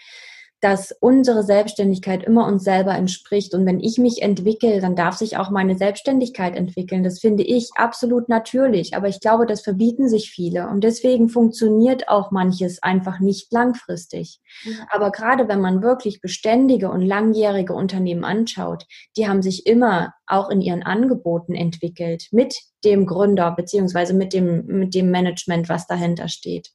dass 0.62 0.96
unsere 1.00 1.44
Selbstständigkeit 1.44 2.24
immer 2.24 2.46
uns 2.46 2.64
selber 2.64 2.94
entspricht. 2.94 3.56
Und 3.56 3.66
wenn 3.66 3.80
ich 3.80 3.98
mich 3.98 4.22
entwickle, 4.22 4.80
dann 4.80 4.96
darf 4.96 5.18
sich 5.18 5.38
auch 5.38 5.50
meine 5.50 5.76
Selbstständigkeit 5.76 6.56
entwickeln. 6.56 7.04
Das 7.04 7.20
finde 7.20 7.44
ich 7.44 7.72
absolut 7.76 8.30
natürlich. 8.30 8.96
Aber 8.96 9.08
ich 9.08 9.20
glaube, 9.20 9.48
das 9.48 9.62
verbieten 9.62 10.08
sich 10.08 10.30
viele. 10.30 10.68
Und 10.70 10.84
deswegen 10.84 11.30
funktioniert 11.30 12.08
auch 12.10 12.30
manches 12.30 12.82
einfach 12.84 13.20
nicht 13.20 13.52
langfristig. 13.52 14.40
Ja. 14.64 14.74
Aber 14.92 15.12
gerade 15.12 15.48
wenn 15.48 15.62
man 15.62 15.82
wirklich 15.82 16.22
beständige 16.22 16.92
und 16.92 17.02
langjährige 17.02 17.74
Unternehmen 17.74 18.24
anschaut, 18.24 18.86
die 19.18 19.28
haben 19.28 19.42
sich 19.42 19.66
immer 19.66 20.14
auch 20.32 20.50
in 20.50 20.62
ihren 20.62 20.84
Angeboten 20.84 21.54
entwickelt 21.54 22.28
mit 22.32 22.56
dem 22.84 23.06
Gründer 23.06 23.52
beziehungsweise 23.52 24.14
mit 24.14 24.34
dem, 24.34 24.66
mit 24.66 24.96
dem 24.96 25.12
Management, 25.12 25.70
was 25.70 25.88
dahinter 25.88 26.28
steht. 26.28 26.70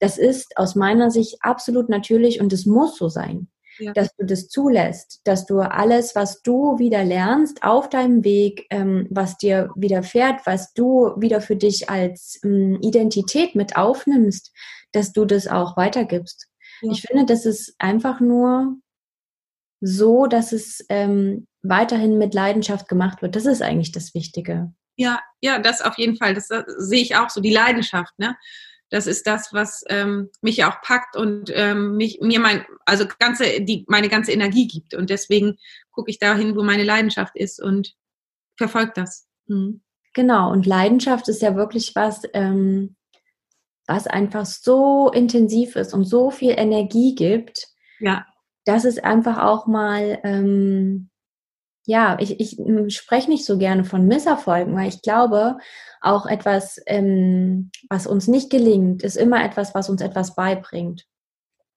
Das 0.00 0.18
ist 0.18 0.56
aus 0.56 0.74
meiner 0.74 1.10
Sicht 1.10 1.36
absolut 1.40 1.88
natürlich 1.88 2.40
und 2.40 2.52
es 2.52 2.66
muss 2.66 2.96
so 2.96 3.08
sein. 3.08 3.48
Ja. 3.80 3.92
dass 3.92 4.14
du 4.14 4.24
das 4.24 4.46
zulässt, 4.46 5.20
dass 5.24 5.46
du 5.46 5.58
alles, 5.58 6.14
was 6.14 6.42
du 6.42 6.78
wieder 6.78 7.02
lernst 7.02 7.64
auf 7.64 7.88
deinem 7.88 8.22
Weg, 8.22 8.66
ähm, 8.70 9.08
was 9.10 9.36
dir 9.36 9.70
widerfährt, 9.74 10.46
was 10.46 10.72
du 10.74 11.10
wieder 11.16 11.40
für 11.40 11.56
dich 11.56 11.90
als 11.90 12.38
ähm, 12.44 12.78
Identität 12.82 13.56
mit 13.56 13.76
aufnimmst, 13.76 14.52
dass 14.92 15.12
du 15.12 15.24
das 15.24 15.48
auch 15.48 15.76
weitergibst. 15.76 16.46
Ja. 16.82 16.92
Ich 16.92 17.02
finde, 17.02 17.26
das 17.26 17.46
ist 17.46 17.74
einfach 17.78 18.20
nur 18.20 18.76
so, 19.80 20.26
dass 20.26 20.52
es 20.52 20.84
ähm, 20.88 21.48
weiterhin 21.64 22.18
mit 22.18 22.34
Leidenschaft 22.34 22.88
gemacht 22.88 23.22
wird. 23.22 23.34
Das 23.34 23.46
ist 23.46 23.62
eigentlich 23.62 23.90
das 23.90 24.14
Wichtige. 24.14 24.72
Ja, 24.96 25.20
ja, 25.40 25.58
das 25.58 25.82
auf 25.82 25.98
jeden 25.98 26.16
Fall. 26.16 26.34
Das, 26.34 26.48
das 26.48 26.64
sehe 26.78 27.02
ich 27.02 27.16
auch 27.16 27.30
so, 27.30 27.40
die 27.40 27.52
Leidenschaft, 27.52 28.16
ne? 28.18 28.36
Das 28.90 29.06
ist 29.08 29.26
das, 29.26 29.52
was 29.52 29.82
ähm, 29.88 30.30
mich 30.40 30.64
auch 30.64 30.80
packt 30.82 31.16
und 31.16 31.50
ähm, 31.52 31.96
mich, 31.96 32.20
mir 32.20 32.38
mein, 32.38 32.64
also 32.84 33.06
ganze, 33.18 33.62
die, 33.62 33.84
meine 33.88 34.08
ganze 34.08 34.30
Energie 34.30 34.68
gibt. 34.68 34.94
Und 34.94 35.10
deswegen 35.10 35.56
gucke 35.90 36.10
ich 36.10 36.18
dahin, 36.20 36.54
wo 36.54 36.62
meine 36.62 36.84
Leidenschaft 36.84 37.34
ist 37.34 37.60
und 37.60 37.96
verfolge 38.56 38.92
das. 38.94 39.26
Mhm. 39.46 39.80
Genau, 40.12 40.52
und 40.52 40.66
Leidenschaft 40.66 41.28
ist 41.28 41.42
ja 41.42 41.56
wirklich 41.56 41.96
was, 41.96 42.22
ähm, 42.34 42.94
was 43.86 44.06
einfach 44.06 44.46
so 44.46 45.10
intensiv 45.10 45.74
ist 45.74 45.92
und 45.92 46.04
so 46.04 46.30
viel 46.30 46.54
Energie 46.56 47.16
gibt. 47.16 47.66
Ja. 47.98 48.26
Dass 48.64 48.84
es 48.84 48.98
einfach 48.98 49.42
auch 49.42 49.66
mal 49.66 50.20
ähm, 50.22 51.10
ja, 51.86 52.16
ich, 52.20 52.40
ich 52.40 52.52
hm, 52.52 52.90
spreche 52.90 53.30
nicht 53.30 53.44
so 53.44 53.58
gerne 53.58 53.84
von 53.84 54.06
Misserfolgen, 54.06 54.74
weil 54.74 54.88
ich 54.88 55.02
glaube, 55.02 55.58
auch 56.00 56.26
etwas, 56.26 56.80
ähm, 56.86 57.70
was 57.88 58.06
uns 58.06 58.28
nicht 58.28 58.50
gelingt, 58.50 59.02
ist 59.02 59.16
immer 59.16 59.44
etwas, 59.44 59.74
was 59.74 59.88
uns 59.88 60.00
etwas 60.00 60.34
beibringt. 60.34 61.06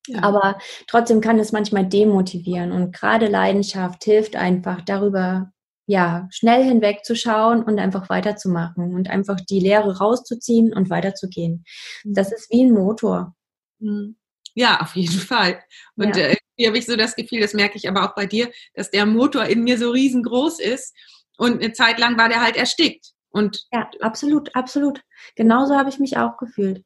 Ja. 0.07 0.23
Aber 0.23 0.57
trotzdem 0.87 1.21
kann 1.21 1.39
es 1.39 1.51
manchmal 1.51 1.85
demotivieren 1.85 2.71
und 2.71 2.93
gerade 2.93 3.27
Leidenschaft 3.27 4.03
hilft 4.03 4.35
einfach 4.35 4.81
darüber, 4.81 5.51
ja, 5.85 6.27
schnell 6.31 6.63
hinwegzuschauen 6.63 7.63
und 7.63 7.79
einfach 7.79 8.09
weiterzumachen 8.09 8.93
und 8.93 9.09
einfach 9.09 9.39
die 9.41 9.59
Lehre 9.59 9.97
rauszuziehen 9.97 10.73
und 10.73 10.89
weiterzugehen. 10.89 11.65
Mhm. 12.03 12.13
Das 12.13 12.31
ist 12.31 12.51
wie 12.51 12.63
ein 12.63 12.73
Motor. 12.73 13.35
Mhm. 13.79 14.16
Ja, 14.57 14.79
auf 14.81 14.95
jeden 14.95 15.19
Fall. 15.19 15.63
Und 15.97 16.15
ja. 16.15 16.29
äh, 16.29 16.35
hier 16.55 16.69
habe 16.69 16.79
ich 16.79 16.87
so 16.87 16.95
das 16.95 17.15
Gefühl, 17.15 17.41
das 17.41 17.53
merke 17.53 17.77
ich 17.77 17.87
aber 17.87 18.03
auch 18.03 18.15
bei 18.15 18.25
dir, 18.25 18.51
dass 18.73 18.89
der 18.89 19.05
Motor 19.05 19.45
in 19.45 19.63
mir 19.63 19.77
so 19.77 19.91
riesengroß 19.91 20.59
ist. 20.59 20.95
Und 21.37 21.61
eine 21.61 21.73
Zeit 21.73 21.99
lang 21.99 22.17
war 22.17 22.27
der 22.27 22.41
halt 22.41 22.57
erstickt. 22.57 23.11
Und 23.29 23.67
ja, 23.71 23.87
absolut, 24.01 24.55
absolut. 24.55 25.01
Genauso 25.35 25.75
habe 25.75 25.89
ich 25.89 25.99
mich 25.99 26.17
auch 26.17 26.37
gefühlt. 26.37 26.83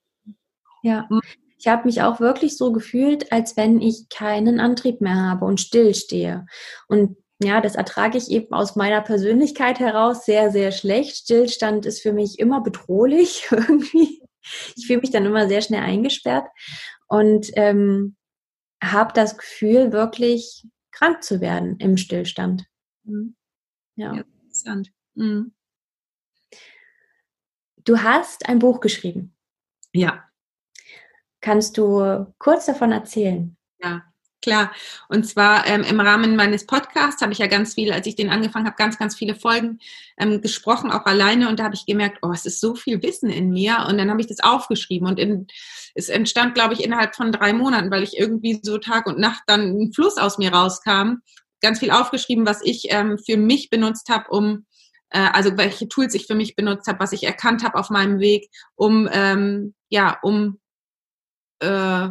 Ja. 0.83 1.07
Mhm. 1.09 1.21
Ich 1.57 1.67
habe 1.69 1.85
mich 1.85 2.01
auch 2.01 2.19
wirklich 2.19 2.57
so 2.57 2.73
gefühlt, 2.73 3.31
als 3.31 3.55
wenn 3.55 3.79
ich 3.79 4.09
keinen 4.09 4.59
Antrieb 4.59 4.99
mehr 4.99 5.15
habe 5.15 5.45
und 5.45 5.61
stillstehe. 5.61 6.45
Und 6.89 7.15
ja, 7.41 7.61
das 7.61 7.75
ertrage 7.75 8.17
ich 8.17 8.29
eben 8.31 8.53
aus 8.53 8.75
meiner 8.75 8.99
Persönlichkeit 8.99 9.79
heraus 9.79 10.25
sehr, 10.25 10.51
sehr 10.51 10.73
schlecht. 10.73 11.15
Stillstand 11.15 11.85
ist 11.85 12.01
für 12.01 12.11
mich 12.11 12.37
immer 12.37 12.59
bedrohlich 12.59 13.47
irgendwie. 13.51 14.21
Ich 14.75 14.87
fühle 14.87 14.99
mich 14.99 15.11
dann 15.11 15.25
immer 15.25 15.47
sehr 15.47 15.61
schnell 15.61 15.83
eingesperrt 15.83 16.47
und 17.11 17.51
ähm, 17.55 18.15
habe 18.81 19.11
das 19.13 19.37
Gefühl, 19.37 19.91
wirklich 19.91 20.65
krank 20.91 21.23
zu 21.23 21.41
werden 21.41 21.77
im 21.77 21.97
Stillstand. 21.97 22.65
Mhm. 23.03 23.35
Ja. 23.95 24.13
ja. 24.13 24.21
Interessant. 24.21 24.93
Mhm. 25.15 25.53
Du 27.83 28.01
hast 28.01 28.47
ein 28.47 28.59
Buch 28.59 28.79
geschrieben. 28.79 29.35
Ja. 29.91 30.23
Kannst 31.41 31.77
du 31.77 32.33
kurz 32.37 32.67
davon 32.67 32.93
erzählen? 32.93 33.57
Ja, 33.81 34.03
Klar. 34.41 34.71
Und 35.07 35.27
zwar 35.27 35.67
ähm, 35.67 35.83
im 35.83 35.99
Rahmen 35.99 36.35
meines 36.35 36.65
Podcasts 36.65 37.21
habe 37.21 37.31
ich 37.31 37.37
ja 37.37 37.45
ganz 37.45 37.75
viele, 37.75 37.93
als 37.93 38.07
ich 38.07 38.15
den 38.15 38.29
angefangen 38.29 38.65
habe, 38.65 38.75
ganz, 38.75 38.97
ganz 38.97 39.15
viele 39.15 39.35
Folgen 39.35 39.79
ähm, 40.17 40.41
gesprochen, 40.41 40.91
auch 40.91 41.05
alleine. 41.05 41.47
Und 41.47 41.59
da 41.59 41.65
habe 41.65 41.75
ich 41.75 41.85
gemerkt, 41.85 42.19
oh, 42.23 42.31
es 42.31 42.47
ist 42.47 42.59
so 42.59 42.73
viel 42.73 43.03
Wissen 43.03 43.29
in 43.29 43.51
mir. 43.51 43.85
Und 43.87 43.99
dann 43.99 44.09
habe 44.09 44.19
ich 44.19 44.27
das 44.27 44.39
aufgeschrieben. 44.39 45.07
Und 45.07 45.19
in, 45.19 45.45
es 45.93 46.09
entstand, 46.09 46.55
glaube 46.55 46.73
ich, 46.73 46.83
innerhalb 46.83 47.15
von 47.15 47.31
drei 47.31 47.53
Monaten, 47.53 47.91
weil 47.91 48.01
ich 48.01 48.17
irgendwie 48.17 48.59
so 48.63 48.79
Tag 48.79 49.05
und 49.05 49.19
Nacht 49.19 49.43
dann 49.45 49.61
ein 49.61 49.93
Fluss 49.93 50.17
aus 50.17 50.39
mir 50.39 50.51
rauskam. 50.51 51.17
Ganz 51.61 51.77
viel 51.77 51.91
aufgeschrieben, 51.91 52.47
was 52.47 52.61
ich 52.63 52.85
ähm, 52.89 53.19
für 53.19 53.37
mich 53.37 53.69
benutzt 53.69 54.09
habe, 54.09 54.29
um 54.29 54.65
äh, 55.11 55.29
also 55.33 55.55
welche 55.55 55.87
Tools 55.87 56.15
ich 56.15 56.25
für 56.25 56.35
mich 56.35 56.55
benutzt 56.55 56.87
habe, 56.87 56.99
was 56.99 57.11
ich 57.13 57.23
erkannt 57.23 57.63
habe 57.63 57.77
auf 57.77 57.91
meinem 57.91 58.19
Weg, 58.19 58.49
um 58.73 59.07
ähm, 59.11 59.75
ja, 59.89 60.17
um 60.23 60.59
äh, 61.59 62.09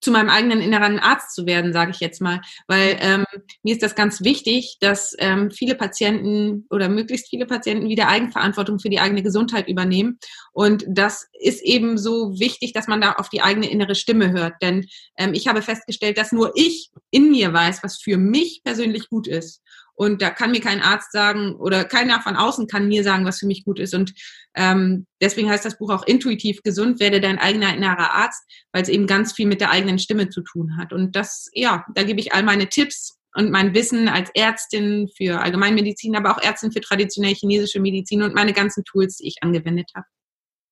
zu 0.00 0.10
meinem 0.10 0.30
eigenen 0.30 0.60
inneren 0.60 0.98
Arzt 0.98 1.34
zu 1.34 1.46
werden, 1.46 1.72
sage 1.72 1.90
ich 1.90 2.00
jetzt 2.00 2.20
mal. 2.20 2.40
Weil 2.66 2.96
ähm, 3.00 3.24
mir 3.62 3.72
ist 3.72 3.82
das 3.82 3.94
ganz 3.94 4.22
wichtig, 4.22 4.78
dass 4.80 5.14
ähm, 5.18 5.50
viele 5.50 5.74
Patienten 5.74 6.66
oder 6.70 6.88
möglichst 6.88 7.28
viele 7.28 7.46
Patienten 7.46 7.88
wieder 7.88 8.08
Eigenverantwortung 8.08 8.78
für 8.78 8.90
die 8.90 9.00
eigene 9.00 9.22
Gesundheit 9.22 9.68
übernehmen. 9.68 10.18
Und 10.52 10.84
das 10.88 11.28
ist 11.38 11.62
eben 11.62 11.98
so 11.98 12.38
wichtig, 12.38 12.72
dass 12.72 12.88
man 12.88 13.00
da 13.00 13.12
auf 13.12 13.28
die 13.28 13.42
eigene 13.42 13.70
innere 13.70 13.94
Stimme 13.94 14.32
hört. 14.32 14.54
Denn 14.62 14.86
ähm, 15.16 15.34
ich 15.34 15.48
habe 15.48 15.62
festgestellt, 15.62 16.18
dass 16.18 16.32
nur 16.32 16.52
ich 16.54 16.90
in 17.10 17.30
mir 17.30 17.52
weiß, 17.52 17.82
was 17.82 17.98
für 17.98 18.16
mich 18.16 18.62
persönlich 18.64 19.08
gut 19.08 19.26
ist. 19.26 19.62
Und 20.00 20.22
da 20.22 20.30
kann 20.30 20.52
mir 20.52 20.62
kein 20.62 20.80
Arzt 20.80 21.12
sagen 21.12 21.56
oder 21.56 21.84
keiner 21.84 22.22
von 22.22 22.34
außen 22.34 22.66
kann 22.66 22.88
mir 22.88 23.04
sagen, 23.04 23.26
was 23.26 23.38
für 23.38 23.46
mich 23.46 23.66
gut 23.66 23.78
ist. 23.78 23.92
Und 23.92 24.14
ähm, 24.54 25.06
deswegen 25.20 25.50
heißt 25.50 25.66
das 25.66 25.76
Buch 25.76 25.90
auch 25.90 26.06
intuitiv 26.06 26.62
gesund, 26.62 27.00
werde 27.00 27.20
dein 27.20 27.38
eigener 27.38 27.74
innerer 27.74 28.14
Arzt, 28.14 28.42
weil 28.72 28.80
es 28.80 28.88
eben 28.88 29.06
ganz 29.06 29.34
viel 29.34 29.46
mit 29.46 29.60
der 29.60 29.70
eigenen 29.70 29.98
Stimme 29.98 30.30
zu 30.30 30.40
tun 30.40 30.78
hat. 30.78 30.94
Und 30.94 31.16
das, 31.16 31.50
ja, 31.52 31.84
da 31.94 32.02
gebe 32.02 32.18
ich 32.18 32.32
all 32.32 32.42
meine 32.44 32.70
Tipps 32.70 33.18
und 33.34 33.50
mein 33.50 33.74
Wissen 33.74 34.08
als 34.08 34.30
Ärztin 34.32 35.10
für 35.18 35.42
Allgemeinmedizin, 35.42 36.16
aber 36.16 36.34
auch 36.34 36.42
Ärztin 36.42 36.72
für 36.72 36.80
traditionell 36.80 37.34
chinesische 37.34 37.78
Medizin 37.78 38.22
und 38.22 38.34
meine 38.34 38.54
ganzen 38.54 38.84
Tools, 38.84 39.18
die 39.18 39.28
ich 39.28 39.42
angewendet 39.42 39.90
habe. 39.94 40.06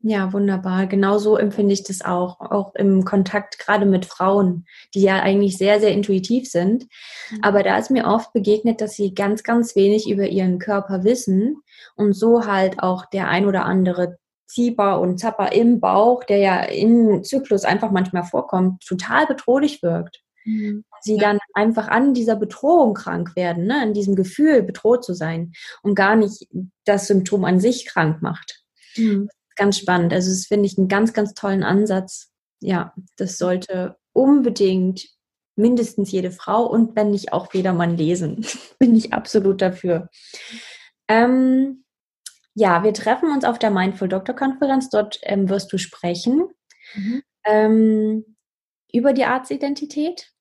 Ja, 0.01 0.33
wunderbar. 0.33 0.87
Genau 0.87 1.19
so 1.19 1.37
empfinde 1.37 1.73
ich 1.73 1.83
das 1.83 2.05
auch, 2.05 2.41
auch 2.41 2.75
im 2.77 3.05
Kontakt 3.05 3.59
gerade 3.59 3.85
mit 3.85 4.07
Frauen, 4.07 4.65
die 4.95 5.03
ja 5.03 5.21
eigentlich 5.21 5.59
sehr, 5.59 5.81
sehr 5.81 5.91
intuitiv 5.91 6.49
sind. 6.49 6.87
Mhm. 7.31 7.39
Aber 7.43 7.65
da 7.65 7.77
ist 7.79 7.91
mir 7.91 8.07
oft 8.07 8.33
begegnet, 8.33 8.81
dass 8.81 8.95
sie 8.95 9.13
ganz, 9.13 9.43
ganz 9.43 9.75
wenig 9.75 10.09
über 10.09 10.27
ihren 10.29 10.61
Körper 10.61 11.03
wissen 11.03 11.57
und 11.97 12.13
so 12.13 12.47
halt 12.47 12.81
auch 12.81 13.07
der 13.07 13.29
ein 13.29 13.47
oder 13.47 13.65
andere 13.65 14.19
Zieber 14.47 15.01
und 15.01 15.19
Zapper 15.19 15.53
im 15.53 15.81
Bauch, 15.81 16.23
der 16.23 16.39
ja 16.39 16.63
im 16.63 17.25
Zyklus 17.25 17.65
einfach 17.65 17.91
manchmal 17.91 18.23
vorkommt, 18.23 18.85
total 18.87 19.27
bedrohlich 19.27 19.83
wirkt. 19.83 20.23
Mhm. 20.45 20.85
Sie 21.01 21.17
ja. 21.17 21.21
dann 21.21 21.39
einfach 21.55 21.89
an 21.89 22.15
dieser 22.15 22.37
Bedrohung 22.37 22.95
krank 22.95 23.35
werden, 23.35 23.67
ne? 23.67 23.83
an 23.83 23.95
diesem 23.95 24.15
Gefühl 24.15 24.63
bedroht 24.63 25.05
zu 25.05 25.13
sein 25.13 25.53
und 25.83 25.97
gar 25.97 26.15
nicht 26.15 26.47
das 26.85 27.09
Symptom 27.09 27.45
an 27.45 27.59
sich 27.59 27.85
krank 27.85 28.23
macht. 28.23 28.63
Mhm 28.97 29.29
ganz 29.59 29.79
spannend. 29.79 30.13
Also 30.15 30.31
das 30.31 30.47
finde 30.47 30.67
ich 30.67 30.79
einen 30.79 30.89
ganz, 30.89 31.13
ganz 31.13 31.35
tollen 31.35 31.63
Ansatz. 31.63 32.33
Ja, 32.61 32.95
das 33.17 33.37
sollte 33.37 33.97
unbedingt 34.15 35.07
mindestens 35.57 36.11
jede 36.11 36.31
Frau 36.31 36.65
und 36.65 36.97
wenn 36.97 37.11
nicht 37.11 37.33
auch 37.33 37.53
jeder 37.53 37.75
Mann 37.75 37.97
lesen. 37.97 38.47
Bin 38.79 38.97
ich 38.97 39.13
absolut 39.13 39.61
dafür. 39.61 40.09
Ähm, 41.09 41.85
ja, 42.55 42.83
wir 42.83 42.95
treffen 42.95 43.31
uns 43.33 43.45
auf 43.45 43.59
der 43.59 43.71
Mindful 43.71 44.09
Doctor 44.09 44.35
Konferenz. 44.35 44.89
Dort 44.89 45.21
ähm, 45.23 45.49
wirst 45.49 45.73
du 45.73 45.79
sprechen 45.79 46.49
mhm. 46.95 47.23
ähm, 47.45 48.37
über 48.93 49.13
die 49.13 49.25
Arztidentität. 49.25 50.33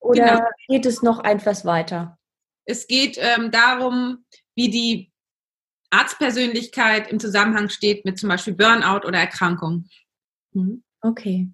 Oder 0.00 0.36
genau. 0.36 0.48
geht 0.68 0.86
es 0.86 1.02
noch 1.02 1.22
etwas 1.24 1.64
weiter? 1.64 2.18
Es 2.64 2.86
geht 2.86 3.18
ähm, 3.20 3.50
darum, 3.50 4.24
wie 4.54 4.70
die 4.70 5.09
Arztpersönlichkeit 5.90 7.10
im 7.10 7.20
Zusammenhang 7.20 7.68
steht 7.68 8.04
mit 8.04 8.18
zum 8.18 8.28
Beispiel 8.28 8.54
Burnout 8.54 9.06
oder 9.06 9.18
Erkrankung. 9.18 9.86
Mhm. 10.52 10.82
Okay. 11.02 11.48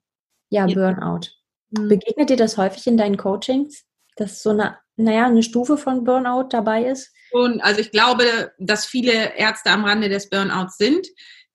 Ja, 0.50 0.66
Burnout. 0.66 1.28
Mhm. 1.70 1.88
Begegnet 1.88 2.30
dir 2.30 2.36
das 2.36 2.56
häufig 2.56 2.86
in 2.86 2.96
deinen 2.96 3.16
Coachings, 3.16 3.84
dass 4.16 4.42
so 4.42 4.50
eine, 4.50 4.78
naja, 4.96 5.26
eine 5.26 5.42
Stufe 5.42 5.76
von 5.76 6.04
Burnout 6.04 6.48
dabei 6.50 6.84
ist? 6.84 7.12
Und 7.32 7.60
also 7.60 7.80
ich 7.80 7.90
glaube, 7.90 8.52
dass 8.58 8.86
viele 8.86 9.36
Ärzte 9.36 9.70
am 9.70 9.84
Rande 9.84 10.08
des 10.08 10.28
Burnouts 10.28 10.76
sind. 10.76 11.06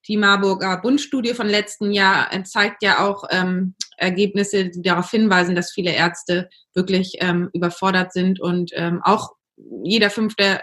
Die 0.08 0.18
Marburger 0.18 0.82
Bundstudie 0.82 1.34
von 1.34 1.48
letzten 1.48 1.92
Jahr 1.92 2.30
zeigt 2.44 2.82
ja 2.84 3.08
auch 3.08 3.24
ähm, 3.30 3.76
Ergebnisse, 3.98 4.70
die 4.70 4.82
darauf 4.82 5.12
hinweisen, 5.12 5.56
dass 5.56 5.72
viele 5.72 5.92
Ärzte 5.92 6.50
wirklich 6.74 7.18
ähm, 7.20 7.50
überfordert 7.54 8.12
sind 8.12 8.40
und 8.40 8.72
ähm, 8.74 9.02
auch 9.04 9.30
jeder 9.84 10.10
fünfte 10.10 10.62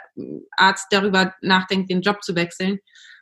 Arzt 0.57 0.87
darüber 0.90 1.35
nachdenkt, 1.40 1.90
den 1.90 2.03
Job 2.03 2.22
zu 2.22 2.35
wechseln. 2.35 2.79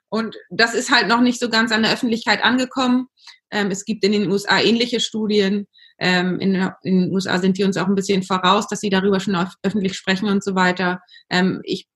Und 0.08 0.36
das 0.50 0.74
ist 0.74 0.90
halt 0.90 1.08
noch 1.08 1.20
nicht 1.20 1.40
so 1.40 1.48
ganz 1.48 1.72
an 1.72 1.82
der 1.82 1.92
Öffentlichkeit 1.92 2.44
angekommen. 2.44 3.08
Ähm, 3.50 3.70
es 3.70 3.84
gibt 3.84 4.04
in 4.04 4.12
den 4.12 4.30
USA 4.30 4.60
ähnliche 4.60 5.00
Studien. 5.00 5.66
Ähm, 5.98 6.38
in, 6.40 6.54
in, 6.82 7.02
den 7.02 7.12
USA 7.12 7.38
sind 7.38 7.58
die 7.58 7.64
uns 7.64 7.76
auch 7.76 7.86
ein 7.86 7.94
bisschen 7.94 8.22
voraus, 8.22 8.68
dass 8.68 8.80
sie 8.80 8.90
darüber 8.90 9.18
schon 9.18 9.36
öffentlich 9.62 9.94
sprechen 9.94 10.28
und 10.28 10.44
so 10.44 10.54
weiter. 10.54 11.00
Ähm, 11.30 11.60
ich 11.64 11.86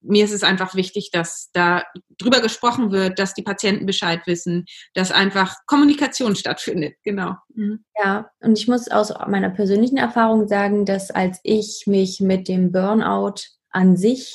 mir 0.00 0.24
ist 0.24 0.32
es 0.32 0.42
einfach 0.42 0.74
wichtig, 0.74 1.10
dass 1.12 1.50
da 1.52 1.84
drüber 2.18 2.40
gesprochen 2.40 2.92
wird, 2.92 3.18
dass 3.18 3.34
die 3.34 3.42
Patienten 3.42 3.86
Bescheid 3.86 4.20
wissen, 4.26 4.64
dass 4.94 5.10
einfach 5.10 5.56
Kommunikation 5.66 6.36
stattfindet. 6.36 6.94
Genau. 7.02 7.34
Mhm. 7.54 7.84
Ja, 8.02 8.30
und 8.40 8.58
ich 8.58 8.68
muss 8.68 8.88
aus 8.88 9.12
meiner 9.26 9.50
persönlichen 9.50 9.96
Erfahrung 9.96 10.48
sagen, 10.48 10.84
dass 10.84 11.10
als 11.10 11.40
ich 11.42 11.84
mich 11.86 12.20
mit 12.20 12.48
dem 12.48 12.72
Burnout 12.72 13.42
an 13.70 13.96
sich 13.96 14.32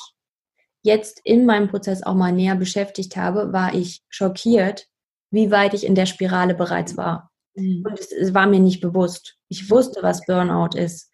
jetzt 0.82 1.20
in 1.24 1.46
meinem 1.46 1.68
Prozess 1.68 2.02
auch 2.02 2.14
mal 2.14 2.32
näher 2.32 2.56
beschäftigt 2.56 3.16
habe, 3.16 3.52
war 3.52 3.74
ich 3.74 4.02
schockiert, 4.08 4.86
wie 5.30 5.50
weit 5.50 5.74
ich 5.74 5.84
in 5.84 5.94
der 5.94 6.06
Spirale 6.06 6.54
bereits 6.54 6.96
war. 6.96 7.30
Mhm. 7.54 7.84
Und 7.88 7.98
es, 7.98 8.12
es 8.12 8.34
war 8.34 8.46
mir 8.46 8.60
nicht 8.60 8.80
bewusst. 8.80 9.36
Ich 9.48 9.70
wusste, 9.70 10.02
was 10.02 10.26
Burnout 10.26 10.76
ist. 10.76 11.10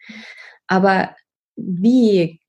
Aber 0.67 1.15
wie 1.57 2.40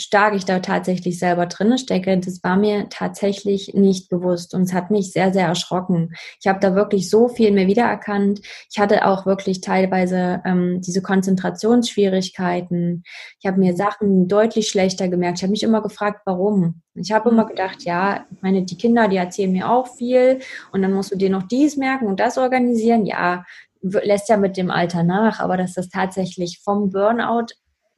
stark 0.00 0.34
ich 0.34 0.44
da 0.44 0.60
tatsächlich 0.60 1.18
selber 1.18 1.46
drin 1.46 1.76
stecke, 1.78 2.18
das 2.18 2.42
war 2.42 2.56
mir 2.56 2.88
tatsächlich 2.88 3.74
nicht 3.74 4.08
bewusst 4.08 4.54
und 4.54 4.62
es 4.62 4.72
hat 4.72 4.90
mich 4.90 5.12
sehr, 5.12 5.32
sehr 5.32 5.46
erschrocken. 5.46 6.14
Ich 6.40 6.46
habe 6.46 6.60
da 6.60 6.74
wirklich 6.74 7.10
so 7.10 7.28
viel 7.28 7.52
mehr 7.52 7.66
wiedererkannt. 7.66 8.40
Ich 8.70 8.78
hatte 8.78 9.06
auch 9.06 9.26
wirklich 9.26 9.60
teilweise 9.60 10.40
ähm, 10.44 10.80
diese 10.80 11.02
Konzentrationsschwierigkeiten. 11.02 13.04
Ich 13.38 13.46
habe 13.46 13.60
mir 13.60 13.76
Sachen 13.76 14.28
deutlich 14.28 14.68
schlechter 14.68 15.08
gemerkt. 15.08 15.38
Ich 15.38 15.42
habe 15.42 15.52
mich 15.52 15.62
immer 15.62 15.82
gefragt, 15.82 16.22
warum. 16.24 16.82
Ich 16.94 17.12
habe 17.12 17.30
immer 17.30 17.46
gedacht, 17.46 17.84
ja, 17.84 18.26
meine, 18.40 18.62
die 18.62 18.76
Kinder, 18.76 19.08
die 19.08 19.16
erzählen 19.16 19.52
mir 19.52 19.70
auch 19.70 19.88
viel 19.96 20.40
und 20.72 20.82
dann 20.82 20.92
musst 20.92 21.12
du 21.12 21.16
dir 21.16 21.30
noch 21.30 21.44
dies 21.44 21.76
merken 21.76 22.06
und 22.06 22.20
das 22.20 22.38
organisieren. 22.38 23.06
Ja, 23.06 23.44
lässt 23.82 24.28
ja 24.28 24.36
mit 24.36 24.56
dem 24.56 24.70
Alter 24.70 25.02
nach, 25.02 25.40
aber 25.40 25.56
dass 25.56 25.74
das 25.74 25.88
tatsächlich 25.88 26.60
vom 26.62 26.90
Burnout 26.90 27.46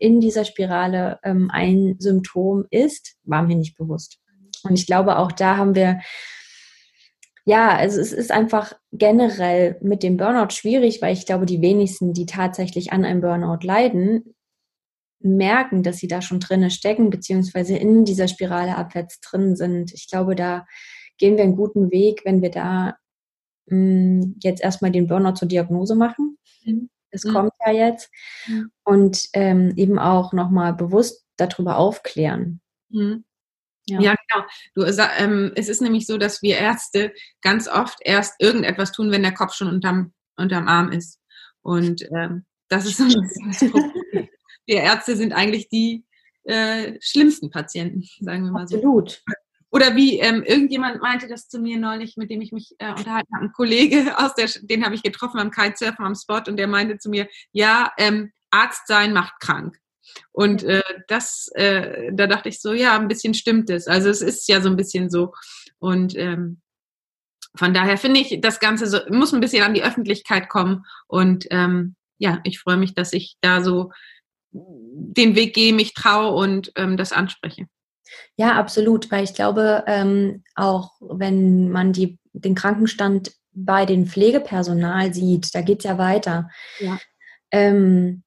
in 0.02 0.20
dieser 0.20 0.44
Spirale 0.44 1.20
ähm, 1.22 1.48
ein 1.52 1.94
Symptom 2.00 2.64
ist, 2.70 3.14
war 3.22 3.42
mir 3.42 3.54
nicht 3.54 3.76
bewusst. 3.76 4.18
Und 4.64 4.74
ich 4.74 4.86
glaube, 4.86 5.16
auch 5.16 5.30
da 5.30 5.56
haben 5.56 5.76
wir, 5.76 6.00
ja, 7.44 7.76
also 7.76 8.00
es 8.00 8.12
ist 8.12 8.32
einfach 8.32 8.74
generell 8.90 9.78
mit 9.80 10.02
dem 10.02 10.16
Burnout 10.16 10.50
schwierig, 10.50 11.00
weil 11.00 11.12
ich 11.12 11.24
glaube, 11.24 11.46
die 11.46 11.62
wenigsten, 11.62 12.12
die 12.14 12.26
tatsächlich 12.26 12.92
an 12.92 13.04
einem 13.04 13.20
Burnout 13.20 13.64
leiden, 13.64 14.34
merken, 15.20 15.84
dass 15.84 15.98
sie 15.98 16.08
da 16.08 16.20
schon 16.20 16.40
drinne 16.40 16.70
stecken, 16.72 17.08
beziehungsweise 17.08 17.76
in 17.76 18.04
dieser 18.04 18.26
Spirale 18.26 18.76
abwärts 18.76 19.20
drin 19.20 19.54
sind. 19.54 19.94
Ich 19.94 20.10
glaube, 20.10 20.34
da 20.34 20.66
gehen 21.16 21.36
wir 21.36 21.44
einen 21.44 21.54
guten 21.54 21.92
Weg, 21.92 22.22
wenn 22.24 22.42
wir 22.42 22.50
da 22.50 22.96
mh, 23.66 23.76
mm, 23.76 24.36
jetzt 24.42 24.62
erstmal 24.62 24.90
den 24.90 25.06
Burnout 25.06 25.34
zur 25.34 25.46
Diagnose 25.46 25.94
machen. 25.94 26.38
Mhm 26.64 26.90
es 27.12 27.24
mhm. 27.24 27.32
kommt 27.32 27.52
ja 27.64 27.72
jetzt. 27.72 28.10
Mhm. 28.46 28.72
Und 28.84 29.28
ähm, 29.34 29.72
eben 29.76 29.98
auch 29.98 30.32
nochmal 30.32 30.74
bewusst 30.74 31.24
darüber 31.36 31.76
aufklären. 31.76 32.60
Mhm. 32.88 33.24
Ja. 33.86 34.00
ja. 34.00 34.14
genau. 34.28 34.46
Du, 34.74 34.82
ähm, 35.18 35.52
es 35.54 35.68
ist 35.68 35.82
nämlich 35.82 36.06
so, 36.06 36.18
dass 36.18 36.42
wir 36.42 36.56
Ärzte 36.56 37.12
ganz 37.40 37.68
oft 37.68 37.98
erst 38.02 38.40
irgendetwas 38.40 38.92
tun, 38.92 39.10
wenn 39.10 39.22
der 39.22 39.34
Kopf 39.34 39.54
schon 39.54 39.68
unterm, 39.68 40.12
unterm 40.36 40.68
Arm 40.68 40.90
ist. 40.90 41.20
Und 41.62 42.02
ähm, 42.16 42.44
das 42.68 42.86
ist 42.86 42.96
so 42.96 43.04
ein 43.04 43.30
das 43.48 43.58
Problem. 43.70 44.28
Wir 44.66 44.82
Ärzte 44.82 45.16
sind 45.16 45.32
eigentlich 45.32 45.68
die 45.68 46.04
äh, 46.44 46.94
schlimmsten 47.00 47.50
Patienten, 47.50 48.04
sagen 48.20 48.44
wir 48.44 48.52
mal 48.52 48.66
so. 48.66 48.76
Absolut. 48.76 49.22
Oder 49.72 49.96
wie 49.96 50.20
ähm, 50.20 50.42
irgendjemand 50.42 51.00
meinte 51.00 51.26
das 51.28 51.48
zu 51.48 51.58
mir 51.58 51.78
neulich, 51.78 52.18
mit 52.18 52.30
dem 52.30 52.42
ich 52.42 52.52
mich 52.52 52.74
äh, 52.78 52.90
unterhalten 52.90 53.34
habe, 53.34 53.46
ein 53.46 53.52
Kollege 53.52 54.14
aus 54.18 54.34
der, 54.34 54.48
den 54.60 54.84
habe 54.84 54.94
ich 54.94 55.02
getroffen 55.02 55.40
am 55.40 55.50
Kitesurfen 55.50 56.04
am 56.04 56.14
Spot 56.14 56.42
und 56.46 56.58
der 56.58 56.68
meinte 56.68 56.98
zu 56.98 57.08
mir, 57.08 57.26
ja, 57.52 57.90
ähm, 57.96 58.32
Arzt 58.50 58.86
sein 58.86 59.14
macht 59.14 59.40
krank. 59.40 59.78
Und 60.30 60.62
äh, 60.62 60.82
das, 61.08 61.48
äh, 61.54 62.12
da 62.12 62.26
dachte 62.26 62.50
ich 62.50 62.60
so, 62.60 62.74
ja, 62.74 62.98
ein 62.98 63.08
bisschen 63.08 63.32
stimmt 63.32 63.70
es. 63.70 63.88
Also 63.88 64.10
es 64.10 64.20
ist 64.20 64.46
ja 64.46 64.60
so 64.60 64.68
ein 64.68 64.76
bisschen 64.76 65.08
so. 65.08 65.32
Und 65.78 66.16
ähm, 66.18 66.60
von 67.54 67.72
daher 67.72 67.96
finde 67.96 68.20
ich, 68.20 68.40
das 68.42 68.60
Ganze 68.60 68.86
so, 68.86 68.98
muss 69.08 69.32
ein 69.32 69.40
bisschen 69.40 69.64
an 69.64 69.72
die 69.72 69.84
Öffentlichkeit 69.84 70.50
kommen. 70.50 70.84
Und 71.06 71.46
ähm, 71.50 71.96
ja, 72.18 72.40
ich 72.44 72.58
freue 72.58 72.76
mich, 72.76 72.94
dass 72.94 73.14
ich 73.14 73.36
da 73.40 73.62
so 73.62 73.90
den 74.50 75.34
Weg 75.34 75.54
gehe, 75.54 75.72
mich 75.72 75.94
traue 75.94 76.32
und 76.32 76.72
ähm, 76.76 76.98
das 76.98 77.12
anspreche. 77.12 77.68
Ja, 78.36 78.52
absolut, 78.52 79.10
weil 79.10 79.24
ich 79.24 79.34
glaube, 79.34 79.84
ähm, 79.86 80.44
auch 80.54 80.92
wenn 81.00 81.70
man 81.70 81.92
die, 81.92 82.18
den 82.32 82.54
Krankenstand 82.54 83.32
bei 83.52 83.86
den 83.86 84.06
Pflegepersonal 84.06 85.12
sieht, 85.12 85.54
da 85.54 85.60
geht 85.60 85.80
es 85.80 85.84
ja 85.84 85.98
weiter. 85.98 86.48
Ja. 86.80 86.98
Ähm, 87.50 88.22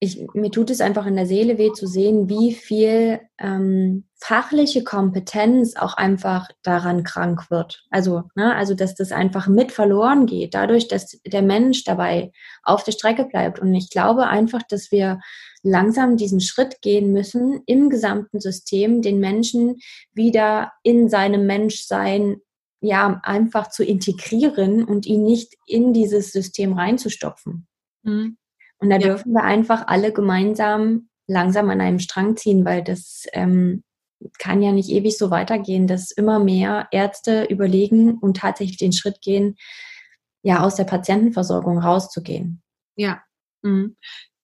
ich, 0.00 0.24
mir 0.32 0.50
tut 0.50 0.70
es 0.70 0.80
einfach 0.80 1.06
in 1.06 1.16
der 1.16 1.26
Seele 1.26 1.58
weh 1.58 1.72
zu 1.72 1.86
sehen, 1.86 2.28
wie 2.28 2.54
viel 2.54 3.20
ähm, 3.38 4.04
fachliche 4.20 4.84
Kompetenz 4.84 5.74
auch 5.74 5.94
einfach 5.94 6.48
daran 6.62 7.02
krank 7.02 7.50
wird. 7.50 7.84
Also, 7.90 8.24
ne, 8.36 8.54
also 8.54 8.74
dass 8.74 8.94
das 8.94 9.10
einfach 9.10 9.48
mit 9.48 9.72
verloren 9.72 10.26
geht, 10.26 10.54
dadurch, 10.54 10.86
dass 10.86 11.20
der 11.26 11.42
Mensch 11.42 11.82
dabei 11.82 12.30
auf 12.62 12.84
der 12.84 12.92
Strecke 12.92 13.24
bleibt. 13.24 13.58
Und 13.58 13.74
ich 13.74 13.90
glaube 13.90 14.28
einfach, 14.28 14.62
dass 14.68 14.92
wir 14.92 15.18
langsam 15.62 16.16
diesen 16.16 16.40
Schritt 16.40 16.80
gehen 16.82 17.12
müssen, 17.12 17.62
im 17.66 17.90
gesamten 17.90 18.40
System 18.40 19.02
den 19.02 19.20
Menschen 19.20 19.76
wieder 20.12 20.72
in 20.82 21.08
seinem 21.08 21.46
Menschsein 21.46 22.36
ja 22.80 23.20
einfach 23.24 23.68
zu 23.68 23.84
integrieren 23.84 24.84
und 24.84 25.06
ihn 25.06 25.24
nicht 25.24 25.54
in 25.66 25.92
dieses 25.92 26.32
System 26.32 26.74
reinzustopfen. 26.74 27.66
Mhm. 28.04 28.36
Und 28.78 28.90
da 28.90 28.96
ja. 28.96 29.08
dürfen 29.08 29.32
wir 29.32 29.42
einfach 29.42 29.88
alle 29.88 30.12
gemeinsam 30.12 31.08
langsam 31.26 31.68
an 31.70 31.80
einem 31.80 31.98
Strang 31.98 32.36
ziehen, 32.36 32.64
weil 32.64 32.82
das 32.82 33.26
ähm, 33.32 33.82
kann 34.38 34.62
ja 34.62 34.72
nicht 34.72 34.88
ewig 34.88 35.18
so 35.18 35.30
weitergehen, 35.30 35.86
dass 35.86 36.10
immer 36.10 36.38
mehr 36.38 36.88
Ärzte 36.90 37.44
überlegen 37.44 38.18
und 38.18 38.38
tatsächlich 38.38 38.78
den 38.78 38.92
Schritt 38.92 39.20
gehen, 39.20 39.56
ja, 40.42 40.62
aus 40.62 40.76
der 40.76 40.84
Patientenversorgung 40.84 41.78
rauszugehen. 41.78 42.62
Ja. 42.96 43.22
Mhm. 43.62 43.96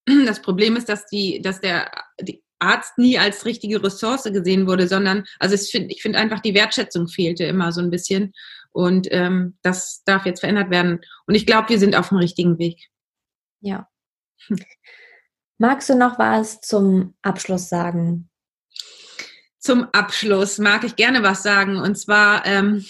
Das 0.27 0.43
Problem 0.43 0.77
ist, 0.77 0.89
dass 0.89 1.07
die, 1.07 1.41
dass 1.41 1.61
der 1.61 1.91
die 2.21 2.43
Arzt 2.59 2.99
nie 2.99 3.19
als 3.19 3.45
richtige 3.45 3.83
Ressource 3.83 4.25
gesehen 4.25 4.67
wurde, 4.67 4.89
sondern, 4.89 5.25
also 5.39 5.55
ich 5.55 5.71
finde, 5.71 5.95
ich 5.95 6.03
finde 6.03 6.19
einfach 6.19 6.41
die 6.41 6.55
Wertschätzung 6.55 7.09
fehlte 7.09 7.45
immer 7.45 7.73
so 7.73 7.81
ein 7.81 7.91
bisschen. 7.91 8.33
Und 8.73 9.07
ähm, 9.11 9.57
das 9.63 10.03
darf 10.05 10.27
jetzt 10.27 10.41
verändert 10.41 10.71
werden. 10.71 11.01
Und 11.27 11.35
ich 11.35 11.47
glaube, 11.47 11.69
wir 11.69 11.79
sind 11.79 11.95
auf 11.95 12.09
dem 12.09 12.19
richtigen 12.19 12.59
Weg. 12.59 12.89
Ja. 13.61 13.89
Magst 15.59 15.89
du 15.89 15.95
noch 15.95 16.19
was 16.19 16.61
zum 16.61 17.15
Abschluss 17.23 17.69
sagen? 17.69 18.31
Zum 19.59 19.85
Abschluss 19.93 20.59
mag 20.59 20.85
ich 20.85 20.97
gerne 20.97 21.23
was 21.23 21.43
sagen. 21.43 21.79
Und 21.79 21.97
zwar 21.97 22.45
ähm, 22.47 22.85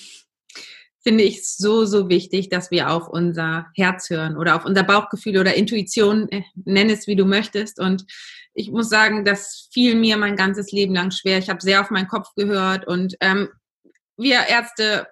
finde 1.04 1.22
ich 1.22 1.46
so, 1.46 1.84
so 1.84 2.08
wichtig, 2.08 2.48
dass 2.48 2.70
wir 2.70 2.90
auf 2.90 3.08
unser 3.08 3.66
Herz 3.76 4.08
hören 4.10 4.36
oder 4.36 4.56
auf 4.56 4.64
unser 4.64 4.82
Bauchgefühl 4.82 5.38
oder 5.38 5.54
Intuition, 5.54 6.28
äh, 6.30 6.42
nenn 6.64 6.90
es 6.90 7.06
wie 7.06 7.16
du 7.16 7.26
möchtest. 7.26 7.78
Und 7.78 8.04
ich 8.54 8.70
muss 8.70 8.88
sagen, 8.88 9.24
das 9.24 9.68
fiel 9.72 9.94
mir 9.94 10.16
mein 10.16 10.36
ganzes 10.36 10.72
Leben 10.72 10.94
lang 10.94 11.10
schwer. 11.10 11.38
Ich 11.38 11.50
habe 11.50 11.60
sehr 11.60 11.80
auf 11.80 11.90
meinen 11.90 12.08
Kopf 12.08 12.28
gehört 12.34 12.86
und 12.86 13.14
ähm, 13.20 13.48
wir 14.16 14.46
Ärzte 14.48 15.06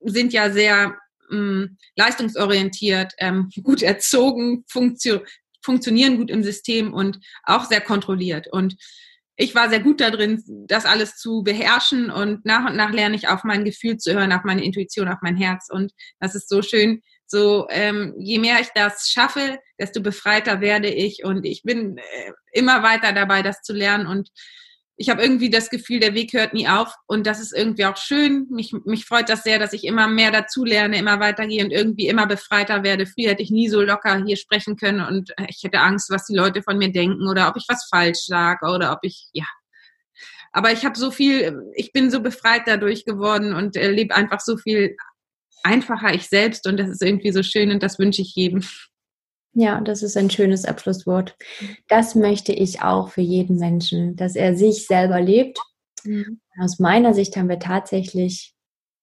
sind 0.00 0.32
ja 0.32 0.50
sehr 0.50 0.96
ähm, 1.30 1.76
leistungsorientiert, 1.96 3.12
ähm, 3.18 3.50
gut 3.62 3.82
erzogen, 3.82 4.64
funktio 4.68 5.20
funktionieren 5.62 6.18
gut 6.18 6.30
im 6.30 6.42
System 6.42 6.92
und 6.92 7.20
auch 7.44 7.64
sehr 7.64 7.80
kontrolliert. 7.80 8.48
Und 8.52 8.76
ich 9.36 9.54
war 9.54 9.68
sehr 9.68 9.80
gut 9.80 10.00
darin, 10.00 10.42
das 10.68 10.86
alles 10.86 11.16
zu 11.16 11.42
beherrschen 11.42 12.10
und 12.10 12.44
nach 12.44 12.68
und 12.68 12.76
nach 12.76 12.90
lerne 12.90 13.16
ich 13.16 13.28
auf 13.28 13.42
mein 13.42 13.64
Gefühl 13.64 13.96
zu 13.96 14.12
hören, 14.14 14.32
auf 14.32 14.44
meine 14.44 14.64
Intuition, 14.64 15.08
auf 15.08 15.18
mein 15.22 15.36
Herz. 15.36 15.68
Und 15.70 15.92
das 16.20 16.34
ist 16.34 16.48
so 16.48 16.62
schön. 16.62 17.02
So, 17.26 17.66
ähm, 17.70 18.14
je 18.18 18.38
mehr 18.38 18.60
ich 18.60 18.68
das 18.74 19.08
schaffe, 19.10 19.58
desto 19.80 20.00
befreiter 20.02 20.60
werde 20.60 20.88
ich 20.88 21.24
und 21.24 21.44
ich 21.44 21.62
bin 21.62 21.98
äh, 21.98 22.32
immer 22.52 22.82
weiter 22.82 23.12
dabei, 23.12 23.42
das 23.42 23.62
zu 23.62 23.72
lernen 23.72 24.06
und 24.06 24.30
ich 24.96 25.08
habe 25.08 25.22
irgendwie 25.22 25.50
das 25.50 25.70
Gefühl, 25.70 25.98
der 25.98 26.14
Weg 26.14 26.32
hört 26.32 26.54
nie 26.54 26.68
auf 26.68 26.94
und 27.06 27.26
das 27.26 27.40
ist 27.40 27.52
irgendwie 27.52 27.84
auch 27.84 27.96
schön. 27.96 28.46
Mich, 28.50 28.72
mich 28.84 29.06
freut 29.06 29.28
das 29.28 29.42
sehr, 29.42 29.58
dass 29.58 29.72
ich 29.72 29.84
immer 29.84 30.06
mehr 30.06 30.30
dazu 30.30 30.64
lerne, 30.64 30.98
immer 30.98 31.18
weitergehe 31.18 31.64
und 31.64 31.72
irgendwie 31.72 32.06
immer 32.06 32.26
befreiter 32.26 32.84
werde. 32.84 33.06
Früher 33.06 33.30
hätte 33.30 33.42
ich 33.42 33.50
nie 33.50 33.68
so 33.68 33.80
locker 33.82 34.24
hier 34.24 34.36
sprechen 34.36 34.76
können 34.76 35.00
und 35.00 35.32
ich 35.48 35.62
hätte 35.64 35.80
Angst, 35.80 36.10
was 36.10 36.26
die 36.26 36.36
Leute 36.36 36.62
von 36.62 36.78
mir 36.78 36.92
denken 36.92 37.26
oder 37.28 37.48
ob 37.48 37.56
ich 37.56 37.64
was 37.68 37.88
falsch 37.90 38.20
sage 38.26 38.66
oder 38.66 38.92
ob 38.92 39.00
ich, 39.02 39.28
ja. 39.32 39.46
Aber 40.52 40.70
ich 40.70 40.84
habe 40.84 40.96
so 40.96 41.10
viel, 41.10 41.60
ich 41.74 41.92
bin 41.92 42.12
so 42.12 42.20
befreit 42.20 42.62
dadurch 42.66 43.04
geworden 43.04 43.52
und 43.54 43.76
äh, 43.76 43.90
lebe 43.90 44.14
einfach 44.14 44.40
so 44.40 44.56
viel 44.56 44.96
einfacher 45.64 46.14
ich 46.14 46.28
selbst 46.28 46.68
und 46.68 46.76
das 46.78 46.88
ist 46.88 47.02
irgendwie 47.02 47.32
so 47.32 47.42
schön 47.42 47.72
und 47.72 47.82
das 47.82 47.98
wünsche 47.98 48.22
ich 48.22 48.34
jedem. 48.36 48.62
Ja, 49.54 49.80
das 49.80 50.02
ist 50.02 50.16
ein 50.16 50.30
schönes 50.30 50.64
Abschlusswort. 50.64 51.36
Das 51.88 52.14
möchte 52.14 52.52
ich 52.52 52.82
auch 52.82 53.08
für 53.08 53.20
jeden 53.20 53.56
Menschen, 53.56 54.16
dass 54.16 54.34
er 54.34 54.56
sich 54.56 54.86
selber 54.86 55.20
lebt. 55.20 55.58
Mhm. 56.02 56.40
Aus 56.60 56.78
meiner 56.78 57.14
Sicht 57.14 57.36
haben 57.36 57.48
wir 57.48 57.60
tatsächlich 57.60 58.54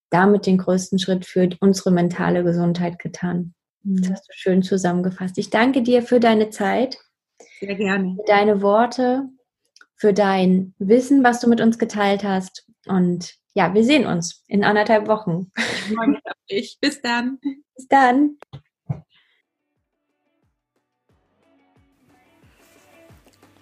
damit 0.10 0.46
den 0.46 0.58
größten 0.58 1.00
Schritt 1.00 1.26
für 1.26 1.50
unsere 1.62 1.92
mentale 1.92 2.44
Gesundheit 2.44 3.00
getan. 3.00 3.54
Mhm. 3.84 4.02
Das 4.02 4.12
hast 4.12 4.28
du 4.28 4.34
schön 4.34 4.62
zusammengefasst. 4.62 5.38
Ich 5.38 5.50
danke 5.50 5.82
dir 5.82 6.04
für 6.04 6.20
deine 6.20 6.50
Zeit. 6.50 6.98
Sehr 7.60 7.76
gerne. 7.76 8.16
Für 8.18 8.26
deine 8.28 8.62
Worte, 8.62 9.30
für 9.96 10.14
dein 10.14 10.74
Wissen, 10.80 11.24
was 11.24 11.40
du 11.40 11.48
mit 11.48 11.62
uns 11.62 11.80
geteilt 11.80 12.24
hast. 12.24 12.68
Und 12.88 13.36
ja, 13.54 13.74
wir 13.74 13.84
sehen 13.84 14.06
uns 14.06 14.44
in 14.48 14.64
anderthalb 14.64 15.08
Wochen. 15.08 15.52
Ich. 16.48 16.78
Bis 16.82 17.02
dann. 17.02 17.40
Bis 17.76 17.88
dann. 17.88 18.38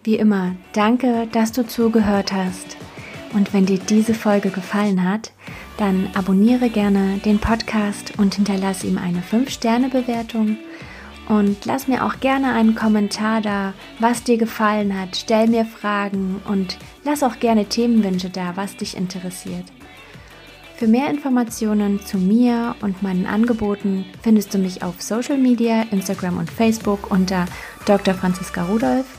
Wie 0.09 0.15
immer, 0.15 0.55
danke, 0.73 1.27
dass 1.31 1.51
du 1.51 1.67
zugehört 1.67 2.33
hast. 2.33 2.77
Und 3.35 3.53
wenn 3.53 3.67
dir 3.67 3.77
diese 3.77 4.15
Folge 4.15 4.49
gefallen 4.49 5.07
hat, 5.07 5.33
dann 5.77 6.09
abonniere 6.15 6.71
gerne 6.71 7.19
den 7.23 7.37
Podcast 7.37 8.17
und 8.17 8.33
hinterlasse 8.33 8.87
ihm 8.87 8.97
eine 8.97 9.21
5-Sterne-Bewertung. 9.21 10.57
Und 11.27 11.63
lass 11.65 11.87
mir 11.87 12.03
auch 12.03 12.21
gerne 12.21 12.53
einen 12.53 12.73
Kommentar 12.73 13.41
da, 13.41 13.73
was 13.99 14.23
dir 14.23 14.37
gefallen 14.39 14.99
hat. 14.99 15.15
Stell 15.15 15.45
mir 15.45 15.63
Fragen 15.63 16.41
und 16.47 16.79
lass 17.03 17.21
auch 17.21 17.37
gerne 17.39 17.65
Themenwünsche 17.65 18.31
da, 18.31 18.53
was 18.55 18.77
dich 18.77 18.97
interessiert. 18.97 19.65
Für 20.75 20.87
mehr 20.87 21.11
Informationen 21.11 22.03
zu 22.03 22.17
mir 22.17 22.73
und 22.81 23.03
meinen 23.03 23.27
Angeboten 23.27 24.05
findest 24.23 24.55
du 24.55 24.57
mich 24.57 24.81
auf 24.81 25.03
Social 25.03 25.37
Media, 25.37 25.83
Instagram 25.91 26.39
und 26.39 26.49
Facebook 26.49 27.11
unter 27.11 27.45
Dr. 27.85 28.15
Franziska 28.15 28.63
Rudolph 28.63 29.18